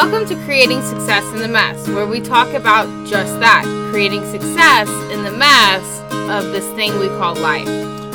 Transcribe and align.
Welcome 0.00 0.26
to 0.26 0.36
Creating 0.44 0.80
Success 0.82 1.24
in 1.32 1.40
the 1.40 1.48
Mess, 1.48 1.88
where 1.88 2.06
we 2.06 2.20
talk 2.20 2.54
about 2.54 2.86
just 3.04 3.40
that 3.40 3.64
creating 3.90 4.24
success 4.30 4.88
in 5.10 5.24
the 5.24 5.32
mess 5.32 5.82
of 6.30 6.52
this 6.52 6.64
thing 6.76 6.96
we 7.00 7.08
call 7.08 7.34
life. 7.34 7.66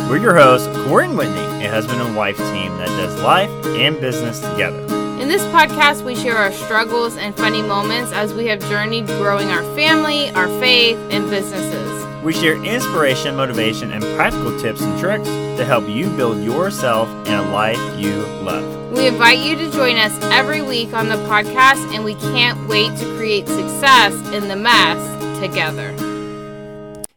We're 0.09 0.19
your 0.19 0.33
hosts, 0.33 0.69
Corey 0.87 1.07
and 1.07 1.17
Whitney, 1.17 1.65
a 1.65 1.69
husband 1.69 2.01
and 2.01 2.15
wife 2.15 2.37
team 2.37 2.77
that 2.77 2.87
does 2.87 3.21
life 3.21 3.49
and 3.65 3.99
business 3.99 4.39
together. 4.39 4.79
In 5.21 5.27
this 5.27 5.41
podcast, 5.47 6.05
we 6.05 6.15
share 6.15 6.37
our 6.37 6.53
struggles 6.53 7.17
and 7.17 7.35
funny 7.35 7.61
moments 7.61 8.13
as 8.13 8.33
we 8.33 8.45
have 8.47 8.61
journeyed 8.69 9.07
growing 9.07 9.49
our 9.49 9.63
family, 9.75 10.29
our 10.35 10.47
faith, 10.61 10.97
and 11.11 11.29
businesses. 11.29 12.23
We 12.23 12.31
share 12.31 12.63
inspiration, 12.63 13.35
motivation, 13.35 13.91
and 13.91 14.01
practical 14.15 14.57
tips 14.57 14.81
and 14.81 14.97
tricks 15.01 15.27
to 15.27 15.65
help 15.65 15.89
you 15.89 16.09
build 16.11 16.41
yourself 16.41 17.09
and 17.27 17.45
a 17.45 17.51
life 17.51 17.99
you 17.99 18.21
love. 18.41 18.82
We 19.03 19.09
invite 19.09 19.39
you 19.39 19.57
to 19.57 19.69
join 19.69 19.97
us 19.97 20.17
every 20.31 20.61
week 20.61 20.93
on 20.93 21.09
the 21.09 21.17
podcast, 21.27 21.93
and 21.93 22.05
we 22.05 22.15
can't 22.15 22.69
wait 22.69 22.97
to 22.99 23.17
create 23.17 23.45
success 23.49 24.13
in 24.31 24.47
the 24.47 24.55
mess 24.55 25.41
together. 25.41 25.91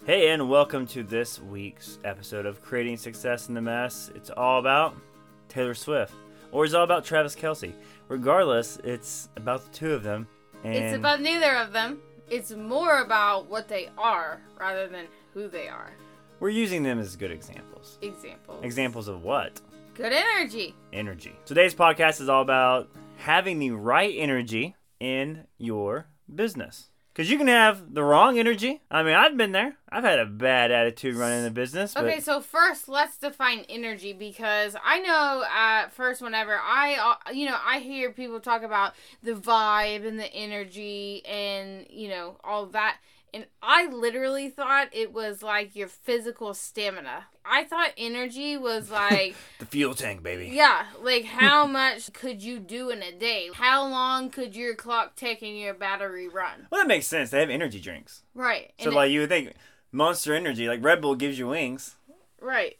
Hey, 0.05 0.31
and 0.31 0.51
welcome 0.51 0.89
to 0.89 1.05
this 1.05 1.41
week's 1.41 2.01
episode 2.03 2.45
of 2.45 2.61
Creating 2.61 2.97
Success 2.97 3.47
in 3.47 3.55
the 3.55 3.61
Mess. 3.61 4.11
It's 4.17 4.31
all 4.31 4.59
about 4.59 4.97
Taylor 5.49 5.75
Swift, 5.75 6.13
or 6.51 6.65
it's 6.65 6.75
all 6.75 6.83
about 6.83 7.05
Travis 7.05 7.37
Kelce. 7.37 7.73
Regardless, 8.09 8.79
it's 8.83 9.29
about 9.37 9.63
the 9.63 9.71
two 9.71 9.93
of 9.93 10.03
them. 10.03 10.27
And 10.65 10.75
It's 10.75 10.97
about 10.97 11.21
neither 11.21 11.55
of 11.55 11.73
them. 11.73 12.01
It's 12.29 12.51
more 12.51 13.01
about 13.01 13.49
what 13.49 13.69
they 13.69 13.91
are 13.97 14.41
rather 14.59 14.89
than 14.89 15.07
who 15.35 15.47
they 15.47 15.69
are. 15.69 15.93
we're 16.41 16.49
using 16.49 16.83
them 16.83 16.99
as 16.99 17.15
good 17.15 17.31
examples. 17.31 17.99
Examples. 18.03 18.65
Examples 18.65 19.07
of 19.07 19.23
what? 19.23 19.61
Good 19.97 20.13
energy. 20.13 20.75
energy. 20.93 21.35
Today's 21.47 21.75
podcast 21.75 22.21
is 22.21 22.29
all 22.29 22.43
about 22.43 22.91
having 23.17 23.59
the 23.59 23.71
right 23.71 24.15
energy 24.15 24.77
in 25.01 25.47
your 25.57 26.09
business. 26.33 26.91
Because 27.15 27.31
you 27.31 27.39
can 27.39 27.47
have 27.47 27.95
the 27.95 28.05
wrong 28.05 28.39
energy. 28.39 28.83
I 28.91 29.03
mean, 29.03 29.15
I've 29.15 29.39
been 29.39 29.53
there. 29.53 29.79
I've 29.89 30.05
had 30.05 30.19
a 30.19 30.27
bad 30.27 30.71
attitude 30.71 31.15
running 31.15 31.45
the 31.45 31.51
business. 31.51 31.95
But 31.95 32.05
Okay, 32.05 32.21
so 32.21 32.43
first 32.43 32.91
let's 32.91 33.17
define 33.17 33.61
energy 33.71 34.13
because 34.13 34.77
I 34.85 34.99
know 34.99 35.43
at 35.51 35.95
first 35.95 36.21
whenever 36.21 36.59
I 36.63 36.97
uh, 36.97 37.33
you 37.33 37.47
know 37.47 37.57
I 37.65 37.79
hear 37.79 38.13
people 38.13 38.39
talk 38.39 38.63
about 38.63 38.93
the 39.23 39.33
vibe 39.33 40.07
and 40.07 40.21
the 40.21 40.31
energy 40.31 41.25
and 41.25 41.87
you 41.89 42.11
know 42.11 42.37
all 42.45 42.67
that 42.67 42.99
and 43.37 43.47
I 43.63 43.87
literally 43.87 44.49
thought 44.49 44.89
it 44.93 45.13
was 45.13 45.43
like 45.43 45.77
your 45.77 45.89
physical 45.89 46.55
stamina. 46.55 47.27
I 47.45 47.65
thought 47.65 47.91
energy 47.99 48.57
was 48.57 48.91
like 49.03 49.35
the 49.59 49.67
fuel 49.67 49.95
tank, 49.95 50.23
baby. 50.23 50.49
yeah, 50.53 50.87
like 51.03 51.25
how 51.43 51.67
much 51.67 52.13
could 52.13 52.43
you 52.43 52.59
do 52.59 52.91
in 52.91 53.03
a 53.03 53.13
day? 53.13 53.51
How 53.55 53.87
long 53.87 54.31
could 54.31 54.57
your 54.57 54.75
clock 54.75 55.15
tick 55.17 55.43
and 55.43 55.59
your 55.59 55.75
battery 55.75 56.29
run? 56.29 56.67
Well, 56.71 56.81
that 56.81 56.89
makes 56.89 57.07
sense. 57.07 57.31
They 57.31 57.41
have 57.41 57.51
energy 57.51 57.81
drinks. 57.81 58.23
Right. 58.35 58.73
So, 58.81 58.87
and 58.87 58.93
it- 58.93 58.97
like, 58.97 59.11
you 59.11 59.21
would 59.21 59.29
think 59.29 59.53
Monster 59.93 60.35
Energy, 60.35 60.67
like 60.69 60.83
Red 60.83 61.01
Bull 61.03 61.15
gives 61.15 61.39
you 61.39 61.49
wings. 61.49 61.97
right. 62.41 62.77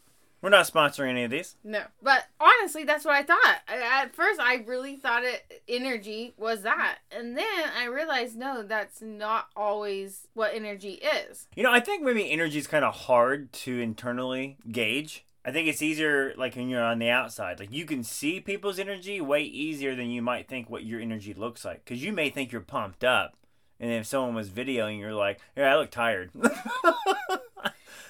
We're 0.47 0.51
not 0.51 0.67
sponsoring 0.73 1.09
any 1.09 1.25
of 1.25 1.33
these. 1.33 1.57
No, 1.65 1.83
but 2.01 2.27
honestly, 2.39 2.85
that's 2.85 3.05
what 3.05 3.17
I 3.17 3.25
thought. 3.25 3.57
I- 3.67 4.03
At 4.05 4.15
first, 4.15 4.39
I 4.39 4.63
really 4.65 4.95
thought 4.95 5.25
it 5.25 5.65
energy 5.67 6.35
was 6.37 6.63
that, 6.63 6.99
and 7.11 7.37
then 7.37 7.65
I 7.77 7.87
realized 7.87 8.37
no, 8.37 8.63
that's 8.63 9.03
not 9.03 9.49
always 9.57 10.29
what 10.35 10.55
energy 10.55 11.01
is. 11.29 11.49
You 11.57 11.65
know, 11.65 11.73
I 11.73 11.81
think 11.81 12.05
maybe 12.05 12.31
energy 12.31 12.59
is 12.59 12.69
kind 12.69 12.85
of 12.85 12.95
hard 12.95 13.53
to 13.55 13.81
internally 13.81 14.57
gauge. 14.71 15.25
I 15.45 15.51
think 15.51 15.67
it's 15.67 15.83
easier 15.83 16.33
like 16.37 16.55
when 16.55 16.69
you're 16.69 16.81
on 16.81 17.01
the 17.01 17.11
outside. 17.11 17.59
Like 17.59 17.73
you 17.73 17.85
can 17.85 18.05
see 18.05 18.39
people's 18.39 18.79
energy 18.79 19.21
way 19.21 19.43
easier 19.43 19.97
than 19.97 20.11
you 20.11 20.23
might 20.23 20.47
think 20.47 20.71
what 20.71 20.85
your 20.85 21.01
energy 21.01 21.35
looks 21.35 21.65
like. 21.65 21.85
Because 21.85 22.05
you 22.05 22.13
may 22.13 22.31
think 22.31 22.53
you're 22.53 22.61
pumped 22.61 23.03
up, 23.03 23.35
and 23.81 23.91
if 23.91 24.07
someone 24.07 24.37
was 24.37 24.49
videoing, 24.49 25.01
you're 25.01 25.13
like, 25.13 25.41
"Yeah, 25.57 25.75
I 25.75 25.77
look 25.77 25.91
tired." 25.91 26.31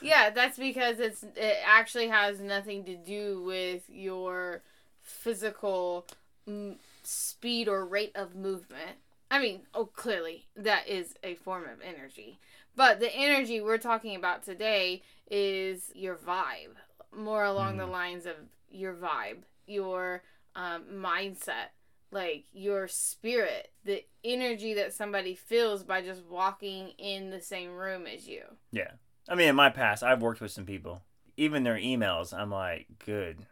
Yeah, 0.00 0.30
that's 0.30 0.58
because 0.58 1.00
it's 1.00 1.22
it 1.22 1.56
actually 1.64 2.08
has 2.08 2.40
nothing 2.40 2.84
to 2.84 2.96
do 2.96 3.42
with 3.42 3.82
your 3.88 4.62
physical 5.02 6.06
mm, 6.48 6.76
speed 7.02 7.68
or 7.68 7.84
rate 7.84 8.12
of 8.14 8.34
movement. 8.34 8.98
I 9.30 9.40
mean, 9.40 9.62
oh, 9.74 9.86
clearly 9.86 10.46
that 10.56 10.88
is 10.88 11.14
a 11.22 11.34
form 11.34 11.64
of 11.64 11.80
energy, 11.82 12.38
but 12.76 13.00
the 13.00 13.14
energy 13.14 13.60
we're 13.60 13.78
talking 13.78 14.14
about 14.14 14.44
today 14.44 15.02
is 15.30 15.90
your 15.94 16.14
vibe, 16.14 16.76
more 17.14 17.44
along 17.44 17.78
the 17.78 17.86
lines 17.86 18.26
of 18.26 18.36
your 18.70 18.94
vibe, 18.94 19.38
your 19.66 20.22
um, 20.54 20.84
mindset, 20.94 21.70
like 22.12 22.44
your 22.52 22.86
spirit, 22.86 23.70
the 23.84 24.04
energy 24.22 24.74
that 24.74 24.92
somebody 24.92 25.34
feels 25.34 25.82
by 25.82 26.02
just 26.02 26.24
walking 26.24 26.90
in 26.98 27.30
the 27.30 27.40
same 27.40 27.74
room 27.74 28.06
as 28.06 28.28
you. 28.28 28.42
yeah. 28.70 28.92
I 29.28 29.34
mean, 29.34 29.48
in 29.48 29.56
my 29.56 29.70
past, 29.70 30.02
I've 30.02 30.22
worked 30.22 30.40
with 30.40 30.50
some 30.50 30.66
people. 30.66 31.02
Even 31.36 31.64
their 31.64 31.76
emails, 31.76 32.32
I'm 32.32 32.50
like, 32.50 32.86
"Good 33.04 33.46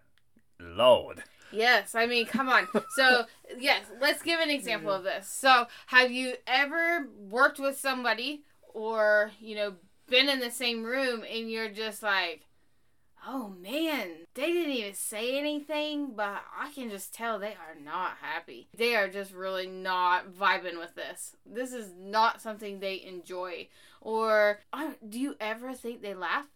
lord." 0.59 1.23
Yes, 1.53 1.95
I 1.95 2.07
mean, 2.07 2.27
come 2.27 2.49
on. 2.49 2.67
So, 2.97 3.27
yes, 3.59 3.85
let's 4.01 4.23
give 4.23 4.41
an 4.41 4.51
example 4.51 4.93
of 4.93 5.05
this. 5.05 5.29
So, 5.29 5.67
have 5.87 6.11
you 6.11 6.35
ever 6.47 7.09
worked 7.31 7.59
with 7.61 7.79
somebody 7.79 8.43
or, 8.73 9.31
you 9.39 9.55
know, 9.55 9.75
been 10.09 10.29
in 10.29 10.41
the 10.41 10.51
same 10.51 10.83
room 10.83 11.25
and 11.31 11.51
you're 11.51 11.69
just 11.69 12.03
like, 12.03 12.43
oh 13.27 13.55
man, 13.61 14.11
they 14.35 14.53
didn't 14.53 14.73
even 14.73 14.95
say 14.95 15.39
anything, 15.39 16.13
but 16.15 16.43
I 16.59 16.71
can 16.75 16.91
just 16.91 17.15
tell 17.15 17.39
they 17.39 17.49
are 17.49 17.77
not 17.83 18.19
happy. 18.21 18.69
They 18.77 18.95
are 18.95 19.09
just 19.09 19.33
really 19.33 19.67
not 19.67 20.33
vibing 20.33 20.79
with 20.79 20.95
this. 20.95 21.37
This 21.47 21.73
is 21.73 21.93
not 21.99 22.41
something 22.41 22.81
they 22.81 23.03
enjoy. 23.03 23.69
Or, 24.01 24.61
do 25.09 25.19
you 25.19 25.37
ever 25.41 25.73
think 25.73 26.03
they 26.03 26.15
laugh? 26.15 26.47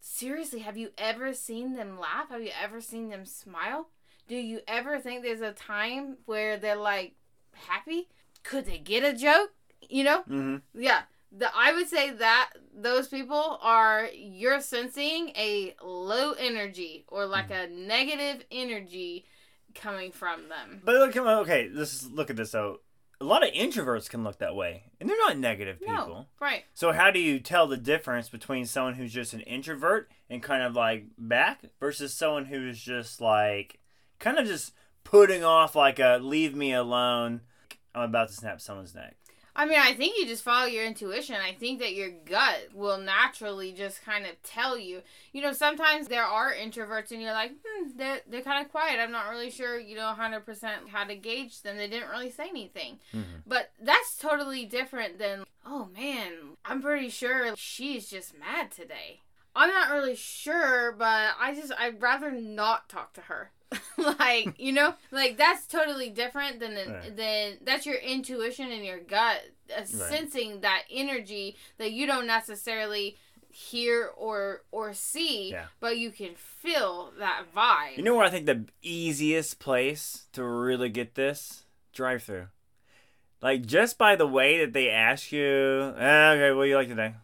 Seriously, 0.00 0.60
have 0.60 0.76
you 0.76 0.90
ever 0.98 1.32
seen 1.34 1.74
them 1.74 1.98
laugh? 1.98 2.30
Have 2.30 2.42
you 2.42 2.52
ever 2.62 2.80
seen 2.80 3.08
them 3.08 3.24
smile? 3.24 3.88
Do 4.28 4.36
you 4.36 4.60
ever 4.66 4.98
think 4.98 5.22
there's 5.22 5.40
a 5.40 5.52
time 5.52 6.18
where 6.26 6.56
they're 6.56 6.76
like 6.76 7.14
happy? 7.52 8.08
Could 8.42 8.66
they 8.66 8.78
get 8.78 9.04
a 9.04 9.16
joke? 9.16 9.50
You 9.88 10.04
know? 10.04 10.22
hmm 10.22 10.56
Yeah. 10.74 11.02
The, 11.32 11.48
I 11.54 11.72
would 11.72 11.88
say 11.88 12.12
that 12.12 12.50
those 12.74 13.08
people 13.08 13.58
are 13.60 14.08
you're 14.14 14.60
sensing 14.60 15.30
a 15.30 15.74
low 15.82 16.32
energy 16.32 17.04
or 17.08 17.26
like 17.26 17.50
mm. 17.50 17.64
a 17.64 17.68
negative 17.68 18.44
energy 18.50 19.26
coming 19.74 20.12
from 20.12 20.48
them. 20.48 20.82
But 20.84 20.94
look, 20.96 21.16
okay, 21.16 21.68
let's 21.72 22.06
look 22.06 22.30
at 22.30 22.36
this. 22.36 22.50
So, 22.50 22.80
a 23.20 23.24
lot 23.24 23.46
of 23.46 23.52
introverts 23.54 24.08
can 24.10 24.24
look 24.24 24.38
that 24.38 24.54
way, 24.54 24.84
and 25.00 25.08
they're 25.08 25.16
not 25.16 25.38
negative 25.38 25.80
people. 25.80 25.94
No, 25.94 26.26
right. 26.40 26.64
So 26.74 26.92
how 26.92 27.10
do 27.10 27.18
you 27.18 27.40
tell 27.40 27.66
the 27.66 27.76
difference 27.76 28.28
between 28.28 28.66
someone 28.66 28.94
who's 28.94 29.12
just 29.12 29.32
an 29.32 29.40
introvert 29.40 30.10
and 30.28 30.42
kind 30.42 30.62
of 30.62 30.74
like 30.74 31.06
back 31.16 31.62
versus 31.80 32.12
someone 32.12 32.44
who's 32.44 32.78
just 32.78 33.20
like 33.20 33.78
kind 34.18 34.38
of 34.38 34.46
just 34.46 34.72
putting 35.04 35.44
off 35.44 35.74
like 35.74 35.98
a 35.98 36.18
leave 36.20 36.54
me 36.54 36.72
alone. 36.74 37.40
I'm 37.94 38.02
about 38.02 38.28
to 38.28 38.34
snap 38.34 38.60
someone's 38.60 38.94
neck. 38.94 39.16
I 39.58 39.64
mean, 39.64 39.78
I 39.80 39.94
think 39.94 40.18
you 40.18 40.26
just 40.26 40.44
follow 40.44 40.66
your 40.66 40.84
intuition. 40.84 41.34
I 41.36 41.54
think 41.54 41.80
that 41.80 41.94
your 41.94 42.10
gut 42.10 42.68
will 42.74 42.98
naturally 42.98 43.72
just 43.72 44.04
kind 44.04 44.26
of 44.26 44.32
tell 44.42 44.76
you. 44.78 45.00
You 45.32 45.40
know, 45.40 45.52
sometimes 45.54 46.08
there 46.08 46.24
are 46.24 46.52
introverts 46.52 47.10
and 47.10 47.22
you're 47.22 47.32
like, 47.32 47.52
hmm, 47.66 47.88
they're, 47.96 48.20
they're 48.28 48.42
kind 48.42 48.62
of 48.62 48.70
quiet. 48.70 49.00
I'm 49.00 49.10
not 49.12 49.30
really 49.30 49.50
sure, 49.50 49.78
you 49.78 49.96
know, 49.96 50.14
100% 50.16 50.88
how 50.92 51.04
to 51.04 51.14
gauge 51.16 51.62
them. 51.62 51.78
They 51.78 51.88
didn't 51.88 52.10
really 52.10 52.30
say 52.30 52.48
anything. 52.50 52.98
But 53.46 53.70
that's 53.82 54.18
totally 54.18 54.66
different 54.66 55.18
than, 55.18 55.44
oh 55.64 55.88
man, 55.96 56.32
I'm 56.64 56.82
pretty 56.82 57.08
sure 57.08 57.54
she's 57.56 58.10
just 58.10 58.38
mad 58.38 58.70
today. 58.70 59.22
I'm 59.54 59.70
not 59.70 59.90
really 59.90 60.16
sure, 60.16 60.92
but 60.92 61.30
I 61.40 61.54
just, 61.54 61.72
I'd 61.78 62.02
rather 62.02 62.30
not 62.30 62.90
talk 62.90 63.14
to 63.14 63.22
her. 63.22 63.52
like, 63.98 64.54
you 64.58 64.70
know, 64.70 64.94
like 65.10 65.36
that's 65.38 65.66
totally 65.66 66.10
different 66.10 66.60
than, 66.60 66.74
Right. 66.74 67.16
than 67.16 67.56
that's 67.62 67.84
your 67.86 67.96
intuition 67.96 68.70
and 68.70 68.84
your 68.84 69.00
gut 69.00 69.42
uh, 69.74 69.84
sensing 69.84 70.60
that 70.60 70.82
energy 70.90 71.56
that 71.78 71.92
you 71.92 72.06
don't 72.06 72.26
necessarily 72.26 73.16
hear 73.50 74.10
or 74.16 74.62
or 74.70 74.92
see, 74.92 75.50
Yeah. 75.52 75.66
but 75.80 75.96
you 75.96 76.10
can 76.10 76.34
feel 76.34 77.12
that 77.18 77.44
vibe. 77.56 77.96
You 77.96 78.02
know 78.02 78.14
where 78.14 78.26
I 78.26 78.30
think 78.30 78.44
the 78.46 78.66
easiest 78.82 79.58
place 79.58 80.26
to 80.32 80.44
really 80.44 80.90
get 80.90 81.14
this 81.14 81.64
drive 81.94 82.22
through, 82.22 82.48
like 83.40 83.64
just 83.64 83.96
by 83.96 84.14
the 84.16 84.26
way 84.26 84.58
that 84.58 84.72
they 84.74 84.90
ask 84.90 85.32
you, 85.32 85.94
"Eh, 85.96 86.30
okay, 86.32 86.52
what 86.52 86.64
do 86.64 86.68
you 86.68 86.76
like 86.76 86.88
today, 86.88 87.14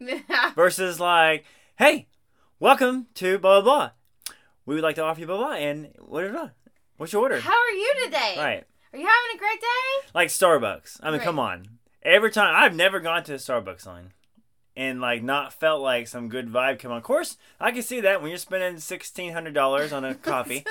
versus 0.54 0.98
like, 1.00 1.44
hey, 1.78 2.06
welcome 2.58 3.06
to 3.14 3.38
blah 3.38 3.60
blah 3.60 3.76
blah. 3.76 3.90
We 4.64 4.74
would 4.74 4.84
like 4.84 4.96
to 4.96 5.02
offer 5.04 5.20
you 5.20 5.26
blah 5.26 5.36
blah, 5.36 5.52
and 5.52 5.90
what 5.98 6.24
is 6.24 6.32
blah? 6.32 6.50
What's 6.96 7.12
your 7.12 7.22
order? 7.22 7.38
How 7.40 7.52
are 7.52 7.70
you 7.72 7.94
today? 8.04 8.34
Right. 8.38 8.64
Are 8.92 8.98
you 8.98 9.06
having 9.06 9.34
a 9.34 9.38
great 9.38 9.60
day? 9.60 10.08
like 10.14 10.28
Starbucks. 10.28 11.00
I 11.02 11.10
mean, 11.10 11.18
Right. 11.18 11.24
come 11.24 11.38
on. 11.38 11.75
Every 12.06 12.30
time 12.30 12.54
I've 12.56 12.74
never 12.74 13.00
gone 13.00 13.24
to 13.24 13.34
a 13.34 13.36
Starbucks 13.36 13.84
line 13.84 14.12
and 14.76 15.00
like 15.00 15.24
not 15.24 15.52
felt 15.52 15.82
like 15.82 16.06
some 16.06 16.28
good 16.28 16.48
vibe 16.48 16.78
come 16.78 16.92
on. 16.92 16.98
Of 16.98 17.02
course, 17.02 17.36
I 17.58 17.72
can 17.72 17.82
see 17.82 18.00
that 18.00 18.22
when 18.22 18.30
you're 18.30 18.38
spending 18.38 18.78
sixteen 18.78 19.32
hundred 19.32 19.54
dollars 19.54 19.92
on 19.92 20.04
a 20.04 20.14
coffee, 20.32 20.64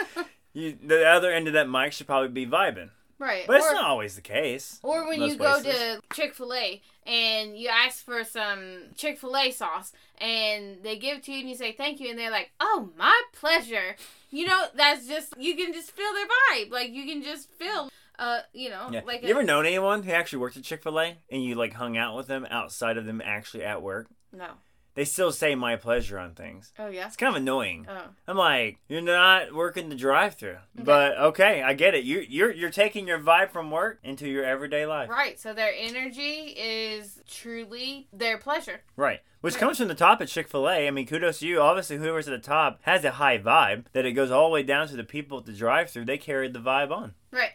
you, 0.54 0.78
the 0.82 1.06
other 1.06 1.32
end 1.34 1.48
of 1.48 1.54
that 1.54 1.70
mic 1.70 1.92
should 1.92 2.08
probably 2.08 2.30
be 2.30 2.50
vibing. 2.50 2.90
Right. 3.18 3.46
But 3.48 3.58
it's 3.58 3.72
not 3.72 3.86
always 3.86 4.16
the 4.16 4.22
case. 4.22 4.80
or 4.84 5.08
when 5.08 5.22
you 5.22 5.36
go 5.36 5.62
places. 5.62 5.74
to 5.74 6.02
Chick 6.14 6.34
fil 6.34 6.54
A 6.54 6.82
and 7.06 7.58
you 7.58 7.70
ask 7.70 8.04
for 8.04 8.24
some 8.24 8.84
Chick 8.96 9.20
fil 9.20 9.38
A 9.38 9.52
sauce 9.52 9.94
and 10.20 10.84
they 10.84 10.98
give 10.98 11.18
it 11.18 11.24
to 11.24 11.32
you 11.32 11.40
and 11.40 11.50
you 11.50 11.56
say 11.56 11.72
thank 11.72 12.00
you 12.00 12.10
and 12.10 12.20
they're 12.20 12.32
like, 12.32 12.52
oh, 12.60 12.90
my 12.98 13.22
pleasure. 13.34 13.96
You 14.32 14.48
know, 14.48 14.66
that's 14.76 15.08
just, 15.08 15.34
you 15.38 15.56
can 15.56 15.72
just 15.72 15.92
feel 15.92 16.12
their 16.14 16.26
vibe. 16.26 16.72
Like, 16.72 16.92
you 16.92 17.06
can 17.06 17.24
just 17.24 17.50
feel, 17.52 17.90
uh, 18.20 18.40
you 18.54 18.70
know, 18.70 18.90
Yeah. 18.92 19.02
like 19.06 19.22
you 19.22 19.28
a, 19.28 19.32
ever 19.32 19.44
known 19.44 19.66
anyone 19.66 20.04
who 20.04 20.12
actually 20.12 20.40
worked 20.40 20.58
at 20.58 20.64
Chick 20.64 20.84
Fil 20.84 21.00
A 21.00 21.18
and 21.32 21.44
you 21.44 21.56
like 21.56 21.74
hung 21.74 21.98
out 21.98 22.16
with 22.16 22.28
them 22.28 22.46
outside 22.50 22.98
of 22.98 23.06
them 23.06 23.22
actually 23.24 23.64
at 23.64 23.82
work? 23.82 24.08
No. 24.32 24.48
They 24.96 25.04
still 25.04 25.34
say 25.34 25.56
"my 25.56 25.76
pleasure" 25.76 26.18
on 26.18 26.36
things. 26.36 26.72
Oh, 26.80 26.88
yeah? 26.88 27.08
It's 27.08 27.18
kind 27.18 27.36
of 27.36 27.42
annoying. 27.42 27.86
Oh. 27.90 28.02
I'm 28.30 28.38
like, 28.38 28.78
you're 28.88 29.02
not 29.02 29.54
working 29.54 29.90
the 29.90 29.96
drive-through, 29.96 30.56
but 30.74 31.18
okay, 31.18 31.62
I 31.62 31.74
get 31.74 31.96
it. 31.96 32.06
You 32.06 32.20
you're 32.26 32.50
you're 32.54 32.70
taking 32.70 33.06
your 33.06 33.20
vibe 33.20 33.52
from 33.52 33.72
work 33.72 34.00
into 34.04 34.26
your 34.30 34.46
everyday 34.46 34.86
life, 34.86 35.10
Right. 35.10 35.38
So 35.38 35.54
their 35.54 35.74
energy 35.78 36.56
is 36.58 37.22
truly 37.30 38.08
their 38.14 38.38
pleasure. 38.38 38.84
right? 38.96 39.20
Which 39.42 39.58
comes 39.58 39.78
from 39.80 39.90
the 39.90 39.96
top 39.96 40.22
at 40.22 40.30
Chick 40.30 40.48
Fil 40.48 40.68
A. 40.70 40.88
I 40.88 40.92
mean, 40.92 41.06
kudos 41.06 41.40
to 41.40 41.48
you. 41.48 41.60
Obviously, 41.60 41.98
whoever's 41.98 42.30
at 42.30 42.42
the 42.42 42.48
top 42.48 42.80
has 42.84 43.04
a 43.04 43.12
high 43.12 43.38
vibe 43.38 43.88
that 43.92 44.06
it 44.06 44.14
goes 44.14 44.32
all 44.32 44.48
the 44.48 44.54
way 44.54 44.64
down 44.64 44.88
to 44.88 44.96
the 44.96 45.04
people 45.04 45.38
at 45.40 45.46
the 45.46 45.52
drive-through. 45.54 46.06
They 46.06 46.18
carried 46.18 46.54
the 46.54 46.60
vibe 46.60 46.92
on. 46.92 47.14
Right. 47.32 47.52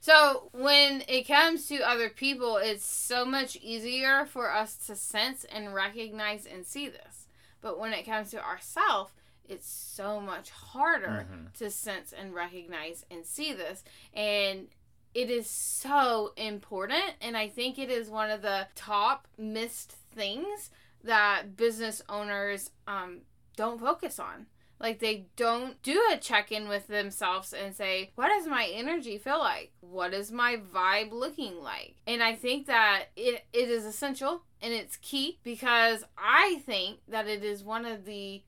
So 0.00 0.48
when 0.52 1.04
it 1.08 1.26
comes 1.28 1.66
to 1.66 1.78
other 1.80 2.08
people, 2.08 2.56
it's 2.56 2.84
so 2.84 3.24
much 3.24 3.56
easier 3.56 4.24
for 4.24 4.50
us 4.50 4.74
to 4.86 4.96
sense 4.96 5.44
and 5.44 5.74
recognize 5.74 6.46
and 6.46 6.64
see 6.66 6.88
this. 6.88 7.26
But 7.60 7.78
when 7.78 7.92
it 7.92 8.06
comes 8.06 8.30
to 8.30 8.42
ourselves, 8.42 9.12
it's 9.46 9.68
so 9.68 10.20
much 10.20 10.48
harder 10.50 11.26
Mhm. 11.30 11.52
to 11.58 11.70
sense 11.70 12.12
and 12.12 12.34
recognize 12.34 13.04
and 13.10 13.26
see 13.26 13.52
this. 13.52 13.84
And 14.14 14.68
it 15.12 15.28
is 15.28 15.50
so 15.50 16.32
important. 16.36 17.16
And 17.20 17.36
I 17.36 17.48
think 17.48 17.78
it 17.78 17.90
is 17.90 18.08
one 18.08 18.30
of 18.30 18.42
the 18.42 18.68
top 18.74 19.26
missed 19.36 19.92
things 19.92 20.70
that 21.02 21.56
business 21.56 22.00
owners 22.08 22.70
um, 22.86 23.22
don't 23.56 23.80
focus 23.80 24.18
on. 24.18 24.46
Like 24.80 24.98
they 24.98 25.26
don't 25.36 25.80
do 25.82 26.02
a 26.10 26.16
check 26.16 26.50
in 26.50 26.66
with 26.66 26.88
themselves 26.88 27.52
and 27.52 27.76
say, 27.76 28.12
what 28.14 28.28
does 28.28 28.46
my 28.46 28.66
energy 28.72 29.18
feel 29.18 29.38
like? 29.38 29.72
What 29.80 30.14
is 30.14 30.32
my 30.32 30.56
vibe 30.56 31.12
looking 31.12 31.62
like? 31.62 31.96
And 32.06 32.22
I 32.22 32.34
think 32.34 32.66
that 32.66 33.06
it, 33.14 33.44
it 33.52 33.68
is 33.68 33.84
essential 33.84 34.42
and 34.62 34.72
it's 34.72 34.96
key 34.96 35.38
because 35.42 36.02
I 36.16 36.62
think 36.64 37.00
that 37.08 37.28
it 37.28 37.44
is 37.44 37.62
one 37.62 37.84
of 37.84 38.06
the 38.06 38.42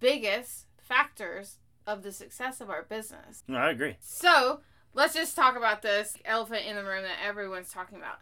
biggest 0.00 0.66
factors 0.76 1.58
of 1.86 2.02
the 2.02 2.12
success 2.12 2.60
of 2.60 2.68
our 2.68 2.82
business. 2.82 3.44
No, 3.46 3.58
I 3.58 3.70
agree. 3.70 3.96
So 4.00 4.60
let's 4.92 5.14
just 5.14 5.36
talk 5.36 5.56
about 5.56 5.82
this 5.82 6.16
elephant 6.24 6.66
in 6.66 6.74
the 6.74 6.84
room 6.84 7.02
that 7.02 7.24
everyone's 7.24 7.72
talking 7.72 7.98
about. 7.98 8.18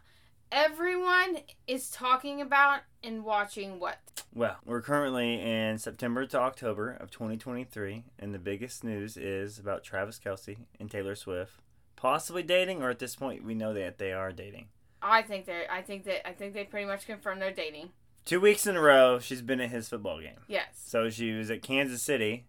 Everyone 0.51 1.39
is 1.65 1.89
talking 1.89 2.41
about 2.41 2.81
and 3.05 3.23
watching 3.23 3.79
what? 3.79 3.99
Well, 4.33 4.57
we're 4.65 4.81
currently 4.81 5.41
in 5.41 5.77
September 5.77 6.25
to 6.25 6.39
October 6.39 6.91
of 6.91 7.11
2023, 7.11 8.03
and 8.19 8.33
the 8.33 8.39
biggest 8.39 8.83
news 8.83 9.15
is 9.17 9.59
about 9.59 9.83
Travis 9.83 10.19
Kelce 10.19 10.57
and 10.79 10.89
Taylor 10.89 11.15
Swift 11.15 11.61
possibly 11.95 12.43
dating, 12.43 12.83
or 12.83 12.89
at 12.89 12.99
this 12.99 13.15
point, 13.15 13.43
we 13.43 13.55
know 13.55 13.73
that 13.73 13.97
they 13.97 14.13
are 14.13 14.31
dating. 14.31 14.67
I 15.01 15.21
think 15.21 15.45
they're. 15.45 15.65
I 15.71 15.81
think 15.81 16.03
that. 16.05 16.27
I 16.27 16.33
think 16.33 16.53
they 16.53 16.63
pretty 16.63 16.85
much 16.85 17.05
confirmed 17.05 17.41
they're 17.41 17.51
dating. 17.51 17.89
Two 18.25 18.39
weeks 18.39 18.65
in 18.65 18.75
a 18.75 18.81
row, 18.81 19.19
she's 19.19 19.41
been 19.41 19.61
at 19.61 19.69
his 19.69 19.89
football 19.89 20.19
game. 20.19 20.39
Yes. 20.47 20.65
So 20.85 21.09
she 21.09 21.31
was 21.31 21.51
at 21.51 21.61
Kansas 21.61 22.01
City, 22.01 22.45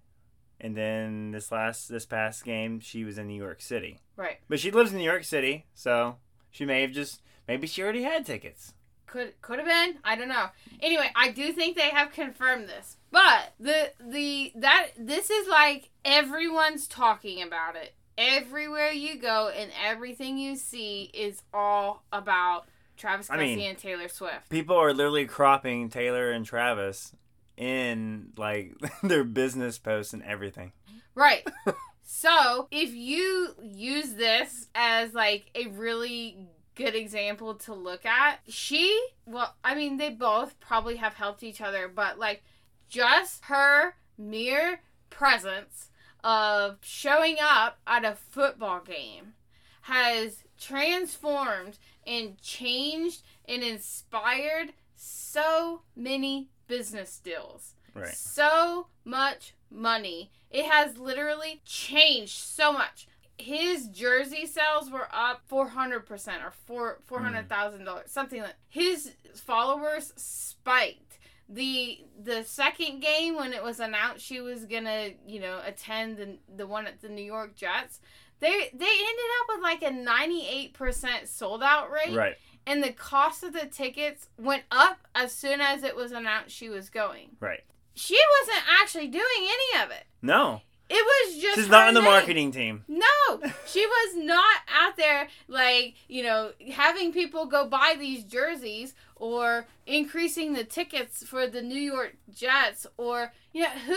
and 0.61 0.77
then 0.77 1.33
this 1.33 1.53
last 1.53 1.89
this 1.89 2.07
past 2.07 2.45
game, 2.45 2.81
she 2.81 3.05
was 3.05 3.19
in 3.19 3.29
New 3.29 3.43
York 3.43 3.61
City. 3.61 4.01
Right. 4.17 4.39
But 4.49 4.61
she 4.61 4.71
lives 4.71 4.93
in 4.93 4.99
New 4.99 5.05
York 5.05 5.25
City, 5.25 5.67
so 5.75 6.17
she 6.51 6.65
may 6.65 6.83
have 6.83 6.93
just 6.93 7.23
maybe 7.47 7.67
she 7.67 7.83
already 7.83 8.03
had 8.03 8.25
tickets. 8.25 8.75
Could 9.07 9.41
could 9.41 9.59
have 9.59 9.69
been. 9.69 9.99
I 10.05 10.17
don't 10.17 10.29
know. 10.29 10.47
Anyway, 10.81 11.11
I 11.15 11.31
do 11.31 11.53
think 11.53 11.77
they 11.77 11.91
have 11.91 12.13
confirmed 12.13 12.69
this. 12.69 12.97
But 13.11 13.55
the 13.61 13.93
the 14.01 14.53
that 14.57 14.89
this 14.99 15.31
is 15.31 15.49
like 15.49 15.91
everyone's 16.05 16.87
talking 16.87 17.43
about 17.43 17.77
it. 17.77 17.95
Everywhere 18.19 18.91
you 18.91 19.19
go 19.19 19.49
and 19.55 19.71
everything 19.85 20.39
you 20.39 20.57
see 20.57 21.11
is 21.15 21.43
all 21.53 22.03
about 22.13 22.67
Travis 22.97 23.31
I 23.31 23.37
mean- 23.37 23.61
and 23.61 23.79
Taylor 23.79 24.09
Swift. 24.09 24.49
People 24.49 24.77
are 24.77 24.93
literally 24.93 25.27
cropping 25.27 25.89
Taylor 25.89 26.31
and 26.31 26.45
Travis 26.45 27.15
in 27.57 28.33
like 28.37 28.75
their 29.03 29.25
business 29.25 29.79
posts 29.79 30.13
and 30.13 30.23
everything. 30.23 30.73
Right. 31.15 31.47
so 32.03 32.69
if 32.71 32.93
you 32.93 33.55
use 33.63 34.15
this 34.15 34.69
as 34.75 35.15
like 35.15 35.51
a 35.55 35.69
really 35.69 36.39
good 36.77 36.95
example 36.95 37.55
to 37.55 37.75
look 37.75 38.07
at, 38.07 38.41
she, 38.49 39.09
well, 39.25 39.57
I 39.65 39.75
mean, 39.75 39.97
they 39.97 40.11
both 40.11 40.61
probably 40.61 40.97
have 40.97 41.15
helped 41.15 41.43
each 41.43 41.61
other, 41.61 41.89
but 41.89 42.19
like 42.19 42.45
just 42.89 43.45
her 43.47 43.95
mere 44.17 44.81
presence 45.11 45.89
of 46.23 46.77
showing 46.83 47.37
up 47.41 47.79
at 47.87 48.05
a 48.05 48.15
football 48.15 48.81
game 48.81 49.35
has 49.83 50.45
transformed 50.61 51.79
and 52.07 52.41
changed 52.41 53.23
and 53.49 53.63
inspired 53.63 54.73
so 54.95 55.83
many 55.97 56.49
business 56.69 57.19
deals 57.19 57.75
Right. 57.95 58.15
so 58.15 58.89
much 59.05 59.55
money. 59.71 60.31
It 60.51 60.67
has 60.67 60.99
literally 60.99 61.63
changed 61.65 62.33
so 62.37 62.73
much. 62.73 63.07
His 63.39 63.89
jersey 63.89 64.47
sales 64.47 64.91
were 64.91 65.09
up 65.13 65.43
four 65.47 65.69
hundred 65.69 66.07
percent 66.07 66.43
or 66.43 66.53
four 66.67 66.95
mm. 66.95 67.07
four 67.07 67.21
hundred 67.21 67.49
thousand 67.49 67.85
dollars, 67.85 68.11
something 68.11 68.41
like. 68.43 68.55
His 68.69 69.13
followers 69.35 70.13
spiked. 70.17 71.19
The 71.49 71.99
the 72.21 72.43
second 72.45 73.01
game 73.01 73.37
when 73.37 73.53
it 73.53 73.63
was 73.63 73.79
announced 73.79 74.25
she 74.25 74.41
was 74.41 74.65
gonna 74.65 75.11
you 75.27 75.39
know 75.39 75.61
attend 75.65 76.17
the 76.17 76.39
the 76.57 76.67
one 76.67 76.87
at 76.87 77.01
the 77.03 77.09
New 77.09 77.23
York 77.25 77.55
Jets, 77.55 78.01
they 78.41 78.49
they 78.49 78.87
ended 78.87 79.31
up 79.41 79.49
with 79.49 79.63
like 79.63 79.83
a 79.83 79.91
ninety 79.93 80.45
eight 80.49 80.75
percent 80.75 81.29
sold 81.29 81.63
out 81.63 81.91
rate 81.91 82.17
Right. 82.17 82.35
and 82.67 82.83
the 82.83 82.93
cost 82.93 83.45
of 83.45 83.53
the 83.53 83.67
tickets 83.67 84.29
went 84.39 84.65
up 84.73 84.99
as 85.15 85.31
soon 85.33 85.61
as 85.61 85.85
it 85.85 85.95
was 85.95 86.11
announced 86.11 86.55
she 86.55 86.69
was 86.69 86.91
going. 86.91 87.37
Right. 87.39 87.63
She 87.95 88.19
wasn't 88.41 88.65
actually 88.83 89.09
doing 89.09 89.25
any 89.39 89.85
of 89.85 89.91
it. 89.93 90.05
No. 90.23 90.63
It 90.89 91.05
was 91.05 91.43
just 91.43 91.57
She's 91.57 91.69
not 91.69 91.89
in 91.89 91.95
the 91.95 92.01
name. 92.01 92.11
marketing 92.11 92.53
team. 92.53 92.85
No, 92.87 93.41
she 93.67 93.85
was 93.85 94.17
not 94.17 94.57
out 94.73 94.97
there 94.97 95.29
like 95.49 95.95
you 96.09 96.23
know 96.23 96.53
having 96.73 97.13
people 97.13 97.47
go 97.47 97.67
buy 97.67 97.97
these 97.99 98.23
jerseys 98.25 98.95
or 99.17 99.67
increasing 99.87 100.53
the 100.53 100.63
tickets 100.65 101.25
for 101.27 101.47
the 101.49 101.63
New 101.63 101.81
York 101.81 102.17
Jets 102.33 102.87
or 102.97 103.33
you 103.53 103.63
know 103.63 103.69
who 103.71 103.97